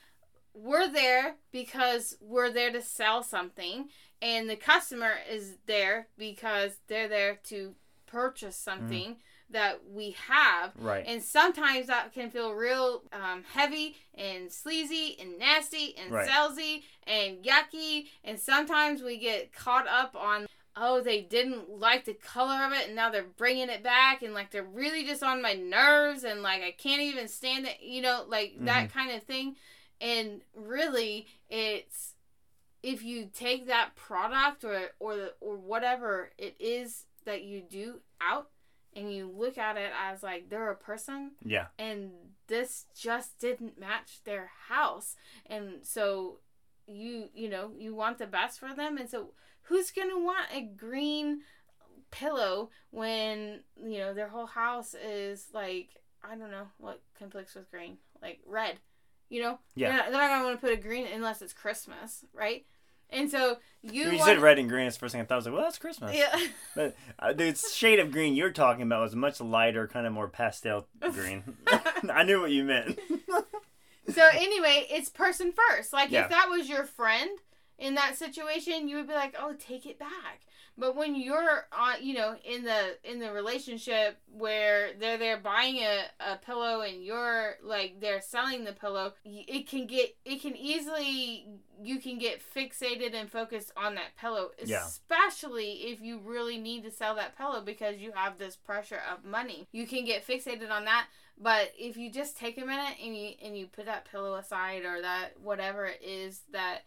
we're 0.53 0.91
there 0.91 1.35
because 1.51 2.17
we're 2.21 2.51
there 2.51 2.71
to 2.71 2.81
sell 2.81 3.23
something 3.23 3.89
and 4.21 4.49
the 4.49 4.55
customer 4.55 5.13
is 5.29 5.57
there 5.65 6.07
because 6.17 6.73
they're 6.87 7.07
there 7.07 7.39
to 7.43 7.73
purchase 8.05 8.57
something 8.57 9.11
mm. 9.11 9.17
that 9.49 9.79
we 9.89 10.15
have 10.27 10.71
right 10.77 11.05
and 11.07 11.23
sometimes 11.23 11.87
that 11.87 12.13
can 12.13 12.29
feel 12.29 12.51
real 12.53 13.03
um, 13.13 13.43
heavy 13.53 13.95
and 14.15 14.51
sleazy 14.51 15.17
and 15.19 15.39
nasty 15.39 15.95
and 15.97 16.11
right. 16.11 16.27
salesy 16.27 16.83
and 17.07 17.43
yucky 17.43 18.07
and 18.23 18.39
sometimes 18.39 19.01
we 19.01 19.17
get 19.17 19.53
caught 19.53 19.87
up 19.87 20.15
on 20.15 20.45
oh 20.75 21.01
they 21.01 21.21
didn't 21.21 21.69
like 21.69 22.05
the 22.05 22.13
color 22.13 22.65
of 22.65 22.73
it 22.73 22.87
and 22.87 22.95
now 22.95 23.09
they're 23.09 23.23
bringing 23.23 23.69
it 23.69 23.83
back 23.83 24.21
and 24.21 24.33
like 24.33 24.51
they're 24.51 24.63
really 24.63 25.05
just 25.05 25.23
on 25.23 25.41
my 25.41 25.53
nerves 25.53 26.23
and 26.23 26.41
like 26.41 26.61
i 26.61 26.71
can't 26.71 27.01
even 27.01 27.27
stand 27.27 27.65
it 27.65 27.77
you 27.81 28.01
know 28.01 28.25
like 28.27 28.53
mm-hmm. 28.53 28.65
that 28.65 28.91
kind 28.93 29.11
of 29.11 29.23
thing 29.23 29.55
and 30.01 30.41
really 30.55 31.27
it's 31.49 32.15
if 32.83 33.03
you 33.03 33.29
take 33.33 33.67
that 33.67 33.95
product 33.95 34.65
or 34.65 34.89
or 34.99 35.29
or 35.39 35.55
whatever 35.55 36.31
it 36.37 36.55
is 36.59 37.05
that 37.25 37.43
you 37.43 37.61
do 37.61 38.01
out 38.19 38.49
and 38.93 39.13
you 39.13 39.31
look 39.33 39.57
at 39.57 39.77
it 39.77 39.91
as 39.97 40.21
like 40.21 40.49
they're 40.49 40.71
a 40.71 40.75
person 40.75 41.31
yeah. 41.45 41.67
and 41.79 42.11
this 42.47 42.85
just 42.93 43.39
didn't 43.39 43.79
match 43.79 44.19
their 44.25 44.51
house. 44.67 45.15
And 45.45 45.83
so 45.83 46.39
you 46.87 47.29
you 47.33 47.47
know 47.49 47.71
you 47.77 47.95
want 47.95 48.17
the 48.17 48.27
best 48.27 48.59
for 48.59 48.73
them. 48.75 48.97
And 48.97 49.09
so 49.09 49.31
who's 49.63 49.91
gonna 49.91 50.19
want 50.19 50.47
a 50.53 50.61
green 50.61 51.41
pillow 52.09 52.69
when 52.89 53.61
you 53.81 53.99
know 53.99 54.13
their 54.13 54.27
whole 54.27 54.47
house 54.47 54.93
is 54.93 55.47
like 55.53 56.01
i 56.21 56.35
don't 56.35 56.51
know 56.51 56.67
what 56.77 57.01
conflicts 57.17 57.55
with 57.55 57.71
green? 57.71 57.97
Like 58.21 58.41
red 58.45 58.79
you 59.31 59.41
know, 59.41 59.57
yeah, 59.75 60.03
they're 60.03 60.11
not, 60.11 60.29
gonna 60.29 60.43
want 60.43 60.59
to 60.59 60.67
put 60.67 60.77
a 60.77 60.81
green 60.81 61.07
unless 61.11 61.41
it's 61.41 61.53
Christmas, 61.53 62.25
right? 62.33 62.65
And 63.09 63.29
so 63.31 63.57
you, 63.81 64.03
You 64.03 64.17
want- 64.17 64.23
said 64.25 64.39
red 64.39 64.59
and 64.59 64.69
green. 64.69 64.87
It's 64.87 64.95
the 64.97 64.99
first 65.01 65.11
thing 65.13 65.21
I 65.21 65.25
thought. 65.25 65.33
I 65.33 65.37
was 65.37 65.45
like, 65.45 65.55
well, 65.55 65.63
that's 65.63 65.77
Christmas. 65.79 66.15
Yeah. 66.15 66.33
But 66.75 66.95
uh, 67.19 67.33
the 67.33 67.53
shade 67.73 67.99
of 67.99 68.11
green 68.11 68.35
you're 68.35 68.51
talking 68.51 68.83
about 68.83 69.01
was 69.01 69.15
much 69.15 69.41
lighter, 69.41 69.87
kind 69.87 70.05
of 70.07 70.13
more 70.13 70.27
pastel 70.29 70.87
green. 71.13 71.43
I 72.09 72.23
knew 72.23 72.39
what 72.41 72.51
you 72.51 72.63
meant. 72.63 72.99
So 74.09 74.27
anyway, 74.33 74.85
it's 74.89 75.09
person 75.09 75.53
first. 75.53 75.93
Like 75.93 76.11
Yeah. 76.11 76.23
if 76.23 76.29
that 76.29 76.47
was 76.49 76.67
your 76.69 76.83
friend 76.85 77.29
in 77.77 77.95
that 77.95 78.17
situation, 78.17 78.87
you 78.87 78.97
would 78.97 79.07
be 79.07 79.13
like, 79.13 79.35
"Oh, 79.39 79.53
take 79.57 79.85
it 79.85 79.97
back." 79.99 80.41
But 80.77 80.95
when 80.95 81.15
you're 81.15 81.67
on, 81.71 81.95
you 82.01 82.13
know, 82.15 82.35
in 82.43 82.63
the 82.63 82.97
in 83.03 83.19
the 83.19 83.31
relationship 83.31 84.17
where 84.31 84.91
they're 84.99 85.17
there 85.17 85.37
buying 85.37 85.77
a, 85.77 86.03
a 86.19 86.37
pillow 86.37 86.81
and 86.81 87.03
you're 87.03 87.55
like 87.63 87.99
they're 87.99 88.21
selling 88.21 88.63
the 88.63 88.73
pillow, 88.73 89.13
it 89.23 89.67
can 89.67 89.85
get 89.85 90.15
it 90.25 90.41
can 90.41 90.55
easily 90.55 91.47
you 91.83 91.99
can 91.99 92.17
get 92.19 92.41
fixated 92.55 93.13
and 93.15 93.29
focused 93.31 93.71
on 93.75 93.95
that 93.95 94.15
pillow, 94.19 94.49
Yeah. 94.63 94.85
especially 94.85 95.71
if 95.91 95.99
you 96.01 96.19
really 96.19 96.57
need 96.57 96.83
to 96.83 96.91
sell 96.91 97.15
that 97.15 97.37
pillow 97.37 97.61
because 97.61 97.97
you 97.97 98.11
have 98.13 98.37
this 98.37 98.55
pressure 98.55 99.01
of 99.11 99.25
money. 99.25 99.67
You 99.71 99.87
can 99.87 100.05
get 100.05 100.25
fixated 100.25 100.69
on 100.71 100.85
that 100.85 101.07
but 101.37 101.71
if 101.77 101.97
you 101.97 102.11
just 102.11 102.37
take 102.37 102.57
a 102.61 102.65
minute 102.65 102.97
and 103.03 103.17
you 103.17 103.31
and 103.43 103.57
you 103.57 103.65
put 103.65 103.85
that 103.85 104.05
pillow 104.11 104.35
aside 104.35 104.83
or 104.85 105.01
that 105.01 105.31
whatever 105.41 105.85
it 105.87 105.99
is 106.03 106.41
that 106.51 106.81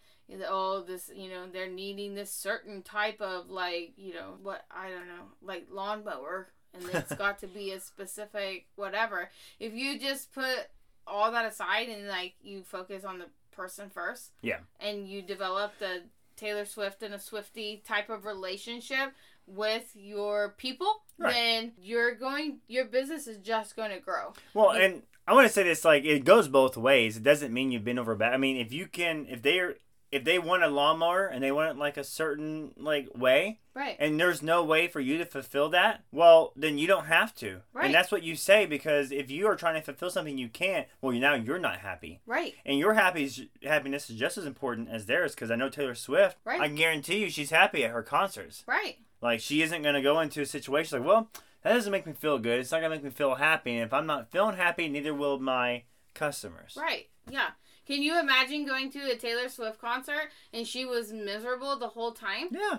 oh 0.49 0.83
this 0.83 1.11
you 1.15 1.29
know 1.29 1.47
they're 1.53 1.69
needing 1.71 2.15
this 2.15 2.33
certain 2.33 2.83
type 2.83 3.21
of 3.21 3.51
like 3.51 3.93
you 3.97 4.15
know 4.15 4.35
what 4.43 4.65
I 4.71 4.89
don't 4.91 5.07
know 5.07 5.25
like 5.43 5.67
lawnmower 5.71 6.49
and 6.73 6.83
it's 6.93 7.15
got 7.17 7.39
to 7.41 7.47
be 7.47 7.71
a 7.73 7.81
specific 7.81 8.67
whatever. 8.77 9.31
If 9.61 9.75
you 9.75 9.99
just 9.99 10.33
put 10.33 10.69
all 11.07 11.31
that 11.33 11.45
aside 11.45 11.89
and 11.89 12.09
like 12.09 12.35
you 12.43 12.63
focus 12.63 13.05
on 13.05 13.19
the 13.19 13.27
person 13.53 13.91
first, 13.91 14.33
Yeah. 14.43 14.59
and 14.81 15.07
you 15.09 15.23
develop 15.23 15.79
the 15.79 16.05
Taylor 16.37 16.65
Swift 16.65 17.03
and 17.05 17.15
a 17.15 17.21
Swifty 17.21 17.83
type 17.87 18.11
of 18.11 18.25
relationship 18.25 19.13
with 19.47 19.93
your 19.95 20.55
people, 20.57 21.03
Right. 21.19 21.33
then 21.33 21.73
you're 21.79 22.15
going 22.17 22.59
your 22.67 22.87
business 22.87 23.29
is 23.29 23.37
just 23.39 23.77
going 23.77 23.93
to 23.93 24.01
grow. 24.01 24.33
Well, 24.55 24.71
and 24.71 25.03
I 25.29 25.35
want 25.35 25.47
to 25.47 25.53
say 25.53 25.63
this: 25.63 25.85
like, 25.85 26.05
it 26.05 26.25
goes 26.25 26.49
both 26.49 26.77
ways. 26.77 27.17
It 27.19 27.23
doesn't 27.23 27.53
mean 27.55 27.71
you've 27.71 27.85
been 27.85 27.99
over 28.01 28.17
bad. 28.17 28.35
I 28.35 28.37
mean, 28.39 28.57
if 28.57 28.73
you 28.73 28.87
can, 28.87 29.27
if 29.29 29.43
they're, 29.43 29.77
if 30.14 30.24
they 30.24 30.38
want 30.38 30.62
a 30.62 30.68
lawnmower 30.68 31.27
and 31.27 31.42
they 31.42 31.50
want 31.53 31.70
it 31.70 31.77
like 31.79 31.96
a 31.96 32.05
certain 32.05 32.72
like 32.77 33.09
way, 33.14 33.59
Right. 33.74 33.96
and 33.98 34.20
there's 34.20 34.40
no 34.42 34.62
way 34.62 34.87
for 34.87 35.00
you 35.00 35.18
to 35.18 35.27
fulfill 35.27 35.68
that, 35.70 36.05
well, 36.12 36.53
then 36.55 36.79
you 36.79 36.87
don't 36.87 37.07
have 37.07 37.35
to. 37.37 37.62
Right. 37.72 37.87
And 37.87 37.94
that's 37.94 38.12
what 38.12 38.22
you 38.22 38.37
say 38.37 38.64
because 38.66 39.11
if 39.11 39.31
you 39.31 39.46
are 39.48 39.57
trying 39.57 39.74
to 39.74 39.81
fulfill 39.83 40.11
something 40.11 40.38
you 40.38 40.48
can't, 40.48 40.87
well, 41.00 41.12
now 41.12 41.35
you're 41.35 41.59
not 41.59 41.79
happy. 41.81 42.20
right. 42.27 42.55
And 42.64 42.79
your 42.79 42.94
happy 42.94 43.29
happiness 43.64 44.09
is 44.09 44.16
just 44.16 44.38
as 44.38 44.46
important 44.46 44.88
as 44.90 45.07
theirs 45.07 45.35
because 45.35 45.50
I 45.50 45.57
know 45.57 45.68
Taylor 45.68 45.94
Swift. 45.96 46.37
Right. 46.44 46.61
I 46.61 46.68
can 46.68 46.77
guarantee 46.77 47.18
you 47.18 47.31
she's 47.31 47.50
happy 47.50 47.85
at 47.85 47.90
her 47.90 48.03
concerts. 48.03 48.62
Right. 48.66 48.98
Like 49.20 49.40
she 49.40 49.62
isn't 49.62 49.83
gonna 49.83 50.03
go 50.03 50.20
into 50.20 50.40
a 50.42 50.46
situation 50.46 50.98
like, 51.00 51.09
well, 51.09 51.29
that 51.62 51.72
doesn't 51.72 51.90
make 51.90 52.07
me 52.07 52.12
feel 52.12 52.38
good. 52.38 52.61
It's 52.61 52.70
not 52.70 52.81
gonna 52.83 52.94
make 52.94 53.03
me 53.05 53.11
feel 53.11 53.35
happy. 53.35 53.72
And 53.74 53.83
if 53.85 53.92
I'm 53.92 54.07
not 54.07 54.31
feeling 54.31 54.57
happy, 54.57 54.87
neither 54.88 55.12
will 55.14 55.38
my 55.40 55.83
customers. 56.14 56.77
Right. 56.81 57.09
Yeah. 57.29 57.48
Can 57.87 58.03
you 58.03 58.18
imagine 58.18 58.64
going 58.64 58.90
to 58.92 59.11
a 59.11 59.16
Taylor 59.16 59.49
Swift 59.49 59.79
concert 59.81 60.31
and 60.53 60.66
she 60.66 60.85
was 60.85 61.12
miserable 61.12 61.77
the 61.79 61.88
whole 61.88 62.12
time? 62.12 62.49
Yeah. 62.51 62.79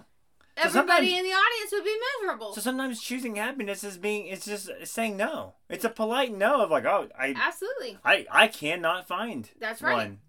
Everybody 0.57 0.87
sometimes- 0.87 1.07
in 1.07 1.23
the 1.23 1.31
audience 1.35 1.71
would 1.73 1.83
be 1.83 1.97
miserable. 2.21 2.53
So 2.53 2.61
sometimes 2.61 3.01
choosing 3.01 3.35
happiness 3.35 3.83
is 3.83 3.97
being 3.97 4.27
it's 4.27 4.45
just 4.45 4.69
saying 4.85 5.17
no. 5.17 5.55
It's 5.69 5.83
a 5.83 5.89
polite 5.89 6.33
no 6.33 6.61
of 6.61 6.71
like, 6.71 6.85
oh, 6.85 7.09
I 7.17 7.33
Absolutely. 7.35 7.97
I 8.05 8.25
I 8.31 8.47
cannot 8.47 9.07
find 9.07 9.49
That's 9.59 9.81
right. 9.81 9.93
one. 9.95 10.19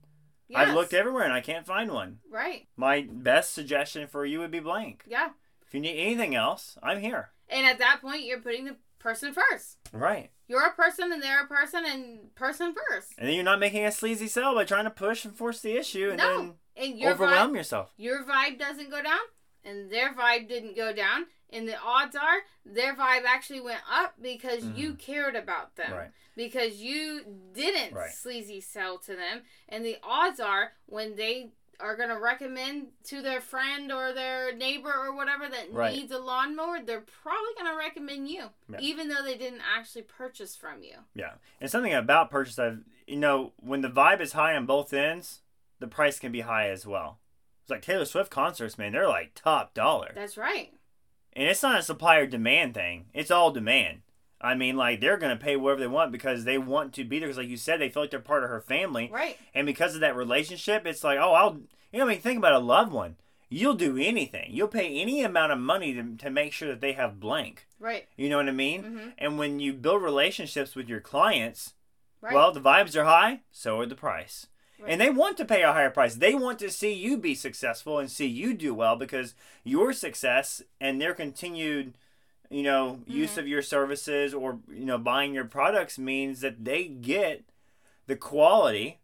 Yes. 0.48 0.68
I've 0.68 0.74
looked 0.74 0.94
everywhere 0.94 1.24
and 1.24 1.32
I 1.32 1.40
can't 1.40 1.66
find 1.66 1.90
one. 1.92 2.18
Right. 2.30 2.66
My 2.76 3.06
best 3.10 3.52
suggestion 3.52 4.06
for 4.08 4.24
you 4.24 4.40
would 4.40 4.50
be 4.50 4.60
blank. 4.60 5.04
Yeah. 5.08 5.30
If 5.66 5.74
you 5.74 5.80
need 5.80 5.98
anything 5.98 6.34
else, 6.34 6.78
I'm 6.82 7.00
here. 7.00 7.30
And 7.48 7.66
at 7.66 7.78
that 7.78 8.00
point, 8.00 8.22
you're 8.22 8.40
putting 8.40 8.64
the 8.64 8.76
person 9.06 9.32
first. 9.32 9.76
Right. 9.92 10.30
You're 10.48 10.66
a 10.66 10.72
person 10.72 11.12
and 11.12 11.22
they're 11.22 11.44
a 11.44 11.46
person 11.46 11.84
and 11.86 12.34
person 12.34 12.74
first. 12.90 13.12
And 13.18 13.28
then 13.28 13.34
you're 13.34 13.44
not 13.44 13.60
making 13.60 13.84
a 13.84 13.92
sleazy 13.92 14.26
sell 14.28 14.54
by 14.54 14.64
trying 14.64 14.84
to 14.84 14.90
push 14.90 15.24
and 15.24 15.34
force 15.36 15.60
the 15.60 15.76
issue 15.76 16.08
and 16.10 16.18
No. 16.18 16.36
then 16.38 16.54
And 16.76 16.98
your 16.98 17.12
overwhelm 17.12 17.52
vibe, 17.52 17.56
yourself. 17.56 17.92
your 17.96 18.24
vibe 18.24 18.58
doesn't 18.58 18.90
go 18.90 19.02
down, 19.02 19.20
and 19.64 19.90
their 19.90 20.12
vibe 20.14 20.48
didn't 20.48 20.76
go 20.76 20.92
down. 20.92 21.26
And 21.50 21.68
the 21.68 21.78
odds 21.78 22.16
are 22.16 22.38
their 22.64 22.94
vibe 22.96 23.24
actually 23.24 23.60
went 23.60 23.80
up 23.90 24.14
because 24.20 24.64
you 24.64 24.94
cared 24.94 25.36
about 25.36 25.76
them. 25.76 25.86
Mm-hmm. 25.86 25.96
Right. 25.98 26.10
Because 26.36 26.76
you 26.76 27.24
didn't 27.54 27.94
Right. 27.94 28.10
sleazy 28.10 28.60
sell 28.60 28.98
to 28.98 29.14
them. 29.14 29.42
And 29.68 29.84
the 29.86 29.96
odds 30.02 30.40
are 30.40 30.72
when 30.86 31.14
they 31.14 31.52
are 31.80 31.96
going 31.96 32.08
to 32.08 32.18
recommend 32.18 32.88
to 33.04 33.22
their 33.22 33.40
friend 33.40 33.92
or 33.92 34.12
their 34.12 34.54
neighbor 34.54 34.92
or 34.92 35.14
whatever 35.14 35.48
that 35.48 35.72
Right. 35.72 35.94
needs 35.94 36.12
a 36.12 36.18
lawnmower, 36.18 36.80
they're 36.82 37.00
probably 37.22 37.54
going 37.58 37.70
to 37.70 37.76
recommend 37.76 38.28
you, 38.28 38.50
Yeah. 38.68 38.78
even 38.80 39.08
though 39.08 39.22
they 39.22 39.36
didn't 39.36 39.62
actually 39.62 40.02
purchase 40.02 40.56
from 40.56 40.82
you. 40.82 40.96
Yeah. 41.14 41.34
And 41.60 41.70
something 41.70 41.92
about 41.94 42.30
purchase 42.30 42.58
I've 42.58 42.84
you 43.06 43.16
know, 43.16 43.52
when 43.58 43.82
the 43.82 43.88
vibe 43.88 44.20
is 44.20 44.32
high 44.32 44.56
on 44.56 44.66
both 44.66 44.92
ends, 44.92 45.40
the 45.78 45.86
price 45.86 46.18
can 46.18 46.32
be 46.32 46.40
high 46.40 46.68
as 46.68 46.84
well. 46.84 47.20
It's 47.62 47.70
like 47.70 47.82
Taylor 47.82 48.04
Swift 48.04 48.30
concerts, 48.32 48.76
man, 48.78 48.92
they're 48.92 49.08
like 49.08 49.32
top 49.34 49.74
dollar. 49.74 50.10
That's 50.14 50.36
right. 50.36 50.72
And 51.32 51.46
it's 51.48 51.62
not 51.62 51.78
a 51.78 51.82
supply 51.82 52.16
or 52.16 52.26
demand 52.26 52.74
thing. 52.74 53.06
It's 53.14 53.30
all 53.30 53.50
demand. 53.52 54.02
I 54.40 54.54
mean, 54.54 54.76
like 54.76 55.00
they're 55.00 55.16
gonna 55.16 55.36
pay 55.36 55.56
whatever 55.56 55.80
they 55.80 55.86
want 55.86 56.12
because 56.12 56.44
they 56.44 56.58
want 56.58 56.92
to 56.94 57.04
be 57.04 57.18
there. 57.18 57.28
Because, 57.28 57.38
like 57.38 57.48
you 57.48 57.56
said, 57.56 57.80
they 57.80 57.88
feel 57.88 58.02
like 58.02 58.10
they're 58.10 58.20
part 58.20 58.44
of 58.44 58.50
her 58.50 58.60
family, 58.60 59.08
Right. 59.12 59.38
and 59.54 59.66
because 59.66 59.94
of 59.94 60.00
that 60.02 60.14
relationship, 60.16 60.86
it's 60.86 61.02
like, 61.04 61.18
oh, 61.20 61.32
I'll. 61.32 61.60
You 61.92 62.00
know, 62.00 62.06
I 62.06 62.08
mean, 62.10 62.20
think 62.20 62.38
about 62.38 62.52
a 62.52 62.58
loved 62.58 62.92
one. 62.92 63.16
You'll 63.48 63.74
do 63.74 63.96
anything. 63.96 64.50
You'll 64.50 64.66
pay 64.68 65.00
any 65.00 65.22
amount 65.22 65.52
of 65.52 65.58
money 65.60 65.94
to, 65.94 66.16
to 66.16 66.30
make 66.30 66.52
sure 66.52 66.68
that 66.68 66.80
they 66.80 66.92
have 66.94 67.20
blank. 67.20 67.66
Right. 67.78 68.06
You 68.16 68.28
know 68.28 68.36
what 68.38 68.48
I 68.48 68.52
mean? 68.52 68.82
Mhm. 68.82 69.12
And 69.18 69.38
when 69.38 69.60
you 69.60 69.72
build 69.72 70.02
relationships 70.02 70.74
with 70.74 70.88
your 70.88 71.00
clients, 71.00 71.74
Right. 72.20 72.34
well, 72.34 72.50
the 72.52 72.60
vibes 72.60 72.96
are 72.96 73.04
high, 73.04 73.40
so 73.52 73.78
are 73.80 73.86
the 73.86 73.94
price. 73.94 74.48
Right. 74.80 74.90
And 74.90 75.00
they 75.00 75.10
want 75.10 75.36
to 75.38 75.44
pay 75.44 75.62
a 75.62 75.72
higher 75.72 75.90
price. 75.90 76.16
They 76.16 76.34
want 76.34 76.58
to 76.58 76.70
see 76.70 76.92
you 76.92 77.16
be 77.16 77.34
successful 77.36 77.98
and 78.00 78.10
see 78.10 78.26
you 78.26 78.52
do 78.52 78.74
well 78.74 78.96
because 78.96 79.34
your 79.64 79.92
success 79.92 80.60
and 80.80 81.00
their 81.00 81.14
continued, 81.14 81.94
you 82.50 82.62
know, 82.62 83.00
use 83.06 83.30
Mm-hmm. 83.32 83.40
of 83.40 83.48
your 83.48 83.62
services 83.62 84.32
or 84.34 84.58
you 84.72 84.84
know 84.84 84.98
buying 84.98 85.34
your 85.34 85.44
products 85.44 85.98
means 85.98 86.40
that 86.40 86.64
they 86.64 86.84
get 86.86 87.44
the 88.06 88.16
quality, 88.16 89.00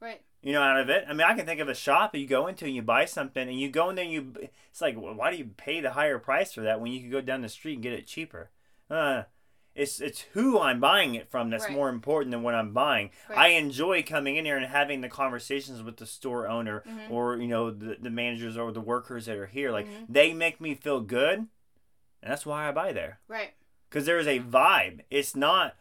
right. 0.00 0.22
you 0.42 0.52
know, 0.52 0.62
out 0.62 0.80
of 0.80 0.88
it. 0.90 1.04
I 1.08 1.12
mean, 1.12 1.22
I 1.26 1.34
can 1.34 1.46
think 1.46 1.60
of 1.60 1.68
a 1.68 1.74
shop 1.74 2.12
that 2.12 2.18
you 2.18 2.26
go 2.26 2.46
into 2.46 2.64
and 2.64 2.74
you 2.74 2.82
buy 2.82 3.04
something 3.04 3.48
and 3.48 3.60
you 3.60 3.68
go 3.70 3.88
in 3.90 3.96
there 3.96 4.04
and 4.04 4.12
you 4.12 4.32
it's 4.70 4.80
like, 4.80 5.00
well, 5.00 5.14
why 5.14 5.30
do 5.30 5.36
you 5.36 5.50
pay 5.56 5.80
the 5.80 5.92
higher 5.92 6.18
price 6.18 6.52
for 6.52 6.62
that 6.62 6.80
when 6.80 6.90
you 6.92 7.00
could 7.00 7.12
go 7.12 7.20
down 7.20 7.42
the 7.42 7.48
street 7.48 7.74
and 7.74 7.82
get 7.82 7.92
it 7.92 8.06
cheaper? 8.06 8.50
Uh, 8.90 9.22
it's 9.74 10.00
it's 10.00 10.20
who 10.34 10.58
I'm 10.60 10.78
buying 10.80 11.14
it 11.16 11.28
from 11.30 11.50
that's 11.50 11.64
Right. 11.64 11.72
more 11.72 11.88
important 11.88 12.30
than 12.30 12.42
what 12.42 12.54
I'm 12.54 12.72
buying. 12.72 13.10
Right. 13.28 13.38
I 13.38 13.48
enjoy 13.48 14.02
coming 14.04 14.36
in 14.36 14.44
here 14.44 14.56
and 14.56 14.66
having 14.66 15.00
the 15.00 15.08
conversations 15.08 15.82
with 15.82 15.96
the 15.96 16.06
store 16.06 16.46
owner 16.48 16.84
Mhm. 16.88 17.10
or 17.10 17.36
you 17.38 17.48
know 17.48 17.70
the, 17.72 17.96
the 18.00 18.10
managers 18.10 18.56
or 18.56 18.70
the 18.72 18.80
workers 18.80 19.26
that 19.26 19.36
are 19.36 19.46
here. 19.46 19.70
Like 19.72 19.86
Mhm. 19.88 20.06
they 20.08 20.32
make 20.32 20.60
me 20.60 20.74
feel 20.76 21.00
good, 21.00 21.48
and 22.24 22.32
that's 22.32 22.44
why 22.46 22.66
I 22.68 22.72
buy 22.72 22.92
there 22.92 23.20
Right. 23.28 23.52
because 23.88 24.06
there 24.06 24.18
is 24.18 24.26
a 24.26 24.40
vibe. 24.40 25.02
It's 25.10 25.36
not 25.36 25.76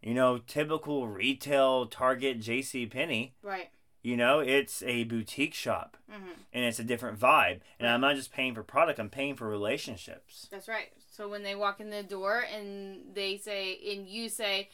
you 0.00 0.14
know 0.14 0.38
typical 0.38 1.06
retail 1.06 1.86
Target, 1.86 2.40
J.C. 2.40 2.86
Penney. 2.86 3.34
Right. 3.42 3.68
You 4.02 4.16
know, 4.16 4.40
it's 4.40 4.82
a 4.82 5.04
boutique 5.04 5.54
shop 5.54 5.96
hmm 6.10 6.30
and 6.52 6.64
it's 6.64 6.80
a 6.80 6.84
different 6.84 7.18
vibe. 7.20 7.60
And 7.78 7.88
I'm 7.88 8.00
not 8.00 8.16
just 8.16 8.32
paying 8.32 8.54
for 8.54 8.62
product; 8.64 8.98
I'm 8.98 9.10
paying 9.10 9.36
for 9.36 9.48
relationships. 9.48 10.48
That's 10.50 10.66
right. 10.68 10.88
So 11.10 11.28
when 11.28 11.42
they 11.44 11.54
walk 11.54 11.78
in 11.80 11.90
the 11.90 12.02
door 12.02 12.40
and 12.52 13.14
they 13.14 13.36
say, 13.36 13.78
and 13.92 14.08
you 14.08 14.28
say, 14.28 14.70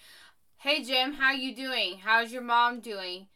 "Hey 0.59 0.83
Jim, 0.83 1.15
how 1.15 1.33
you 1.33 1.55
doing? 1.55 1.99
How's 1.99 2.33
your 2.33 2.43
mom 2.43 2.81
doing?" 2.81 3.27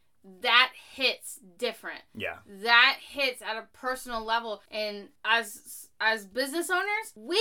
That 0.41 0.71
hits 0.95 1.41
different. 1.59 2.03
Yeah, 2.15 2.39
That 2.47 2.99
hits 3.11 3.43
at 3.43 3.57
a 3.57 3.67
personal 3.73 4.25
level. 4.25 4.63
And 4.71 5.09
as 5.25 5.89
as 6.03 6.27
business 6.27 6.69
owners, 6.71 7.13
we 7.15 7.41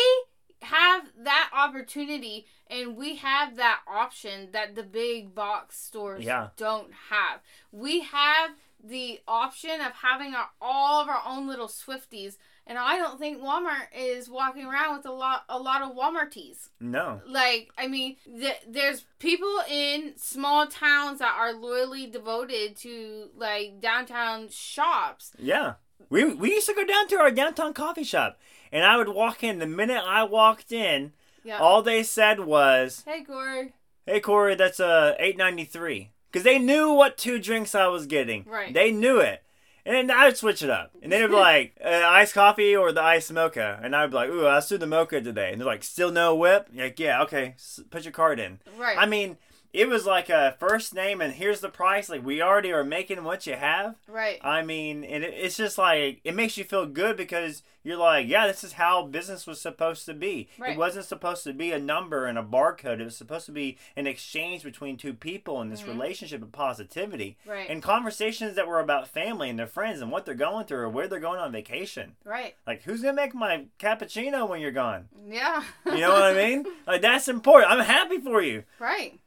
have 0.61 1.07
that 1.23 1.49
opportunity 1.53 2.45
and 2.69 2.95
we 2.95 3.15
have 3.15 3.55
that 3.55 3.79
option 3.87 4.49
that 4.51 4.75
the 4.75 4.83
big 4.83 5.33
box 5.33 5.79
stores 5.79 6.23
Yeah. 6.23 6.49
don't 6.57 6.91
have. 7.09 7.41
We 7.71 8.01
have 8.01 8.51
the 8.83 9.19
option 9.27 9.81
of 9.81 9.91
having 9.93 10.33
our, 10.35 10.49
all 10.61 11.01
of 11.01 11.09
our 11.09 11.21
own 11.25 11.47
little 11.47 11.67
Swifties. 11.67 12.37
And 12.67 12.77
I 12.77 12.97
don't 12.97 13.17
think 13.19 13.41
Walmart 13.41 13.87
is 13.95 14.29
walking 14.29 14.65
around 14.65 14.97
with 14.97 15.05
a 15.07 15.11
lot 15.11 15.43
a 15.49 15.57
lot 15.59 15.81
of 15.81 15.95
Walmarties. 15.95 16.69
no, 16.79 17.19
Like, 17.27 17.69
I 17.77 17.87
mean, 17.87 18.17
th- 18.25 18.61
there's 18.67 19.05
people 19.17 19.61
in 19.69 20.13
small 20.17 20.67
towns 20.67 21.19
that 21.19 21.35
are 21.37 21.53
loyally 21.53 22.05
devoted 22.05 22.77
to 22.77 23.29
like 23.35 23.81
downtown 23.81 24.47
shops. 24.49 25.31
yeah. 25.39 25.73
We 26.09 26.33
we 26.33 26.51
used 26.51 26.67
to 26.67 26.73
go 26.73 26.85
down 26.85 27.07
to 27.09 27.15
our 27.17 27.31
downtown 27.31 27.73
coffee 27.73 28.03
shop, 28.03 28.39
and 28.71 28.83
I 28.83 28.97
would 28.97 29.09
walk 29.09 29.43
in. 29.43 29.59
The 29.59 29.67
minute 29.67 30.03
I 30.05 30.23
walked 30.23 30.71
in, 30.71 31.13
Yeah. 31.43 31.59
all 31.59 31.81
they 31.81 32.03
said 32.03 32.41
was, 32.41 33.03
hey, 33.05 33.23
Corey. 33.23 33.73
"Hey 34.05 34.19
Corey, 34.19 34.55
that's 34.55 34.79
uh 34.79 35.15
eight 35.19 35.37
ninety 35.37 35.65
three. 35.65 36.11
Because 36.31 36.43
they 36.45 36.59
knew 36.59 36.93
what 36.93 37.17
two 37.17 37.39
drinks 37.39 37.75
I 37.75 37.87
was 37.87 38.05
getting. 38.05 38.45
Right. 38.47 38.73
They 38.73 38.89
knew 38.91 39.19
it. 39.19 39.43
And 39.85 40.09
I 40.11 40.25
would 40.27 40.37
switch 40.37 40.61
it 40.63 40.69
up. 40.69 40.91
And 41.01 41.11
they'd 41.11 41.27
be 41.27 41.33
like, 41.33 41.75
uh, 41.83 41.89
iced 41.89 42.33
coffee 42.35 42.73
or 42.75 42.91
the 42.93 43.01
iced 43.01 43.33
mocha. 43.33 43.79
And 43.83 43.93
I'd 43.95 44.11
be 44.11 44.15
like, 44.15 44.29
ooh, 44.29 44.45
I'll 44.45 44.61
do 44.61 44.77
the 44.77 44.87
mocha 44.87 45.19
today. 45.19 45.51
And 45.51 45.59
they're 45.59 45.65
like, 45.65 45.83
still 45.83 46.09
no 46.11 46.33
whip? 46.35 46.69
Like, 46.73 46.99
yeah, 47.01 47.21
okay, 47.23 47.55
put 47.89 48.03
your 48.05 48.13
card 48.13 48.39
in. 48.39 48.59
Right. 48.77 48.95
I 48.97 49.07
mean, 49.07 49.37
it 49.73 49.87
was 49.89 50.05
like 50.05 50.29
a 50.29 50.55
first 50.59 50.93
name 50.93 51.21
and 51.21 51.33
here's 51.33 51.59
the 51.61 51.69
price. 51.69 52.09
Like 52.09 52.25
we 52.25 52.41
already 52.41 52.71
are 52.71 52.83
making 52.83 53.23
what 53.23 53.45
you 53.47 53.53
have. 53.55 53.95
Right. 54.07 54.39
I 54.43 54.61
mean, 54.63 55.03
and 55.03 55.23
it, 55.23 55.33
it's 55.35 55.57
just 55.57 55.77
like 55.77 56.19
it 56.23 56.35
makes 56.35 56.57
you 56.57 56.63
feel 56.63 56.85
good 56.85 57.15
because 57.17 57.63
you're 57.83 57.97
like, 57.97 58.27
yeah, 58.27 58.45
this 58.45 58.63
is 58.63 58.73
how 58.73 59.05
business 59.07 59.47
was 59.47 59.59
supposed 59.59 60.05
to 60.05 60.13
be. 60.13 60.49
Right. 60.59 60.73
It 60.73 60.77
wasn't 60.77 61.05
supposed 61.05 61.43
to 61.45 61.53
be 61.53 61.71
a 61.71 61.79
number 61.79 62.27
and 62.27 62.37
a 62.37 62.43
barcode. 62.43 62.99
It 62.99 63.05
was 63.05 63.17
supposed 63.17 63.47
to 63.47 63.51
be 63.51 63.77
an 63.95 64.05
exchange 64.05 64.61
between 64.63 64.97
two 64.97 65.13
people 65.15 65.61
in 65.61 65.69
this 65.69 65.81
Mhm. 65.81 65.87
relationship 65.87 66.43
of 66.43 66.51
positivity 66.51 67.37
Right. 67.45 67.67
and 67.69 67.81
conversations 67.81 68.55
that 68.55 68.67
were 68.67 68.79
about 68.79 69.07
family 69.07 69.49
and 69.49 69.57
their 69.57 69.65
friends 69.67 69.99
and 70.01 70.11
what 70.11 70.25
they're 70.25 70.35
going 70.35 70.65
through 70.67 70.79
or 70.81 70.89
where 70.89 71.07
they're 71.07 71.19
going 71.19 71.39
on 71.39 71.51
vacation. 71.51 72.15
right. 72.23 72.55
Like, 72.67 72.83
who's 72.83 73.01
gonna 73.01 73.13
make 73.13 73.33
my 73.33 73.65
cappuccino 73.79 74.47
when 74.47 74.61
you're 74.61 74.71
gone? 74.71 75.09
Yeah. 75.27 75.63
You 75.85 75.97
know 76.01 76.11
what 76.11 76.23
I 76.23 76.33
mean? 76.33 76.65
Like 76.87 77.01
that's 77.01 77.27
important. 77.27 77.71
I'm 77.71 77.79
happy 77.85 78.19
for 78.19 78.41
you. 78.41 78.63
right. 78.79 79.19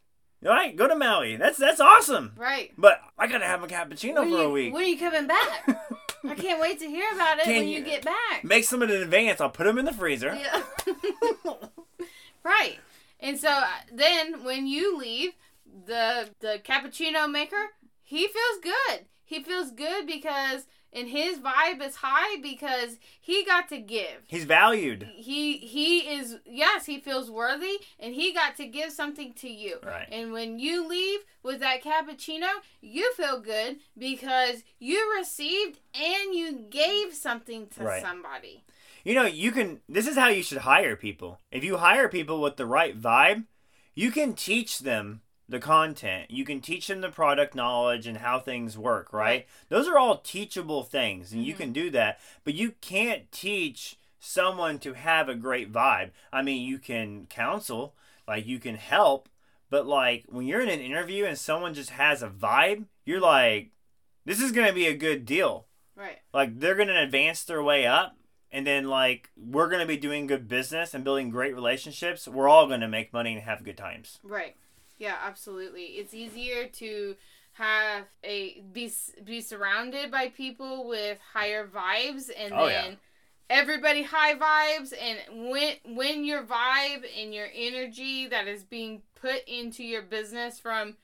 All 0.45 0.51
right, 0.51 0.77
go 0.77 0.87
to 0.87 0.95
Maui. 0.95 1.37
That's 1.37 1.57
that's 1.59 1.81
awesome. 1.81 2.33
Right. 2.37 2.73
But 2.77 3.01
I 3.19 3.27
gotta 3.27 3.47
have 3.47 3.63
a 3.63 3.67
cappuccino 3.67 4.17
when 4.21 4.31
for 4.31 4.37
you, 4.37 4.43
a 4.43 4.51
week. 4.51 4.75
When 4.75 4.83
are 4.83 4.87
you 4.87 4.99
coming 4.99 5.27
back? 5.27 5.69
I 6.29 6.35
can't 6.35 6.61
wait 6.61 6.79
to 6.81 6.87
hear 6.87 7.05
about 7.15 7.39
it 7.39 7.45
Can 7.45 7.57
when 7.57 7.69
you, 7.69 7.79
you- 7.79 7.85
get 7.85 8.05
back. 8.05 8.45
Make 8.45 8.65
some 8.65 8.83
in 8.83 8.91
advance. 8.91 9.41
I'll 9.41 9.51
put 9.51 9.65
them 9.65 9.79
in 9.79 9.85
the 9.85 9.93
freezer. 9.93 10.35
Yeah. 10.35 10.63
right. 12.43 12.79
And 13.21 13.39
so 13.39 13.49
uh, 13.49 13.67
then 13.93 14.45
when 14.45 14.67
you 14.67 14.99
leave, 14.99 15.33
the 15.87 16.31
the 16.41 16.61
cappuccino 16.63 17.31
maker, 17.31 17.71
he 18.03 18.29
feels 18.29 18.59
good. 18.63 19.07
He 19.25 19.43
feels 19.43 19.71
good 19.71 20.07
because 20.07 20.67
and 20.95 21.09
his 21.09 21.39
vibe 21.39 21.83
is 21.83 21.97
high 21.97 22.41
because 22.41 22.99
he 23.21 23.45
got 23.45 23.69
to 23.71 23.79
give. 23.79 24.23
He's 24.29 24.45
valued. 24.45 25.09
He 25.15 25.59
he 25.59 25.99
is 26.01 26.39
yes, 26.47 26.87
he 26.87 27.01
feels 27.01 27.31
worthy 27.31 27.81
and 27.99 28.15
he 28.15 28.33
got 28.33 28.57
to 28.57 28.67
give 28.67 28.93
something 28.93 29.35
to 29.35 29.49
you. 29.49 29.79
Right. 29.83 30.09
And 30.11 30.33
when 30.33 30.59
you 30.59 30.87
leave 30.87 31.21
with 31.43 31.61
that 31.61 31.83
cappuccino, 31.83 32.49
you 32.81 33.13
feel 33.15 33.41
good 33.41 33.79
because 33.99 34.63
you 34.79 35.15
received 35.19 35.81
and 35.95 36.35
you 36.35 36.53
gave 36.71 37.13
something 37.15 37.67
to 37.77 37.85
Right. 37.85 38.03
somebody. 38.03 38.65
You 39.05 39.15
know, 39.15 39.27
you 39.27 39.53
can. 39.53 39.81
This 39.89 40.07
is 40.07 40.17
how 40.17 40.29
you 40.29 40.43
should 40.43 40.59
hire 40.59 40.97
people. 40.97 41.41
If 41.51 41.63
you 41.63 41.77
hire 41.77 42.09
people 42.09 42.41
with 42.41 42.57
the 42.57 42.65
right 42.65 42.99
vibe, 42.99 43.45
you 43.95 44.11
can 44.11 44.33
teach 44.33 44.79
them 44.79 45.21
the 45.49 45.59
content. 45.59 46.31
You 46.31 46.45
can 46.45 46.61
teach 46.61 46.87
them 46.87 47.01
the 47.01 47.11
product 47.11 47.55
knowledge 47.55 48.07
and 48.07 48.19
how 48.19 48.39
things 48.41 48.79
work, 48.79 49.13
right? 49.13 49.47
Those 49.69 49.87
are 49.89 49.99
all 49.99 50.19
teachable 50.19 50.83
things, 50.85 51.33
and 51.33 51.45
you 51.45 51.55
Mhm. 51.55 51.59
can 51.59 51.73
do 51.73 51.91
that. 51.91 52.19
But 52.45 52.55
you 52.55 52.73
can't 52.81 53.31
teach 53.31 53.97
someone 54.19 54.79
to 54.81 54.95
have 54.95 55.29
a 55.29 55.35
great 55.35 55.71
vibe. 55.71 56.11
I 56.33 56.41
mean, 56.43 56.63
you 56.67 56.79
can 56.79 57.27
counsel, 57.27 57.95
like 58.27 58.47
you 58.47 58.59
can 58.59 58.77
help, 58.77 59.29
but 59.69 59.87
like 59.87 60.25
when 60.29 60.47
you're 60.47 60.63
in 60.63 60.71
an 60.71 60.81
interview 60.81 61.27
and 61.27 61.39
someone 61.39 61.75
just 61.75 61.91
has 61.91 62.23
a 62.23 62.29
vibe, 62.31 62.87
you're 63.05 63.21
like, 63.21 63.71
this 64.25 64.41
is 64.41 64.51
going 64.53 64.67
to 64.69 64.73
be 64.73 64.87
a 64.87 64.97
good 64.97 65.27
deal 65.27 65.67
Right. 65.97 66.21
like 66.33 66.59
they're 66.59 66.75
gonna 66.75 67.03
advance 67.03 67.45
their 67.45 67.63
way 67.63 67.87
up 67.87 68.17
and 68.51 68.67
then 68.67 68.89
like 68.89 69.31
we're 69.37 69.69
gonna 69.69 69.87
be 69.87 69.97
doing 69.97 70.27
good 70.27 70.49
business 70.49 70.93
and 70.95 71.05
building 71.05 71.31
great 71.31 71.55
relationships 71.55 72.27
we're 72.27 72.49
all 72.49 72.67
gonna 72.67 72.89
make 72.89 73.13
money 73.13 73.35
and 73.35 73.43
have 73.43 73.63
good 73.63 73.77
times 73.77 74.19
Right. 74.25 74.57
Yeah, 74.99 75.17
absolutely. 75.23 75.83
It's 75.83 76.15
easier 76.15 76.67
to 76.67 77.17
have 77.53 78.05
a 78.25 78.63
be 78.73 78.91
be 79.25 79.41
surrounded 79.41 80.11
by 80.11 80.29
people 80.29 80.89
with 80.89 81.19
higher 81.33 81.67
vibes 81.67 82.29
and 82.37 82.53
Oh, 82.53 82.67
then 82.67 82.93
yeah. 82.93 82.97
everybody 83.49 84.03
high 84.03 84.35
vibes 84.35 84.93
and 85.01 85.51
when 85.51 85.75
when 85.95 86.25
your 86.25 86.43
vibe 86.43 87.05
and 87.21 87.33
your 87.33 87.47
energy 87.55 88.27
that 88.27 88.49
is 88.49 88.65
being 88.65 89.03
put 89.21 89.47
into 89.47 89.85
your 89.85 90.03
business 90.03 90.59
from 90.59 90.97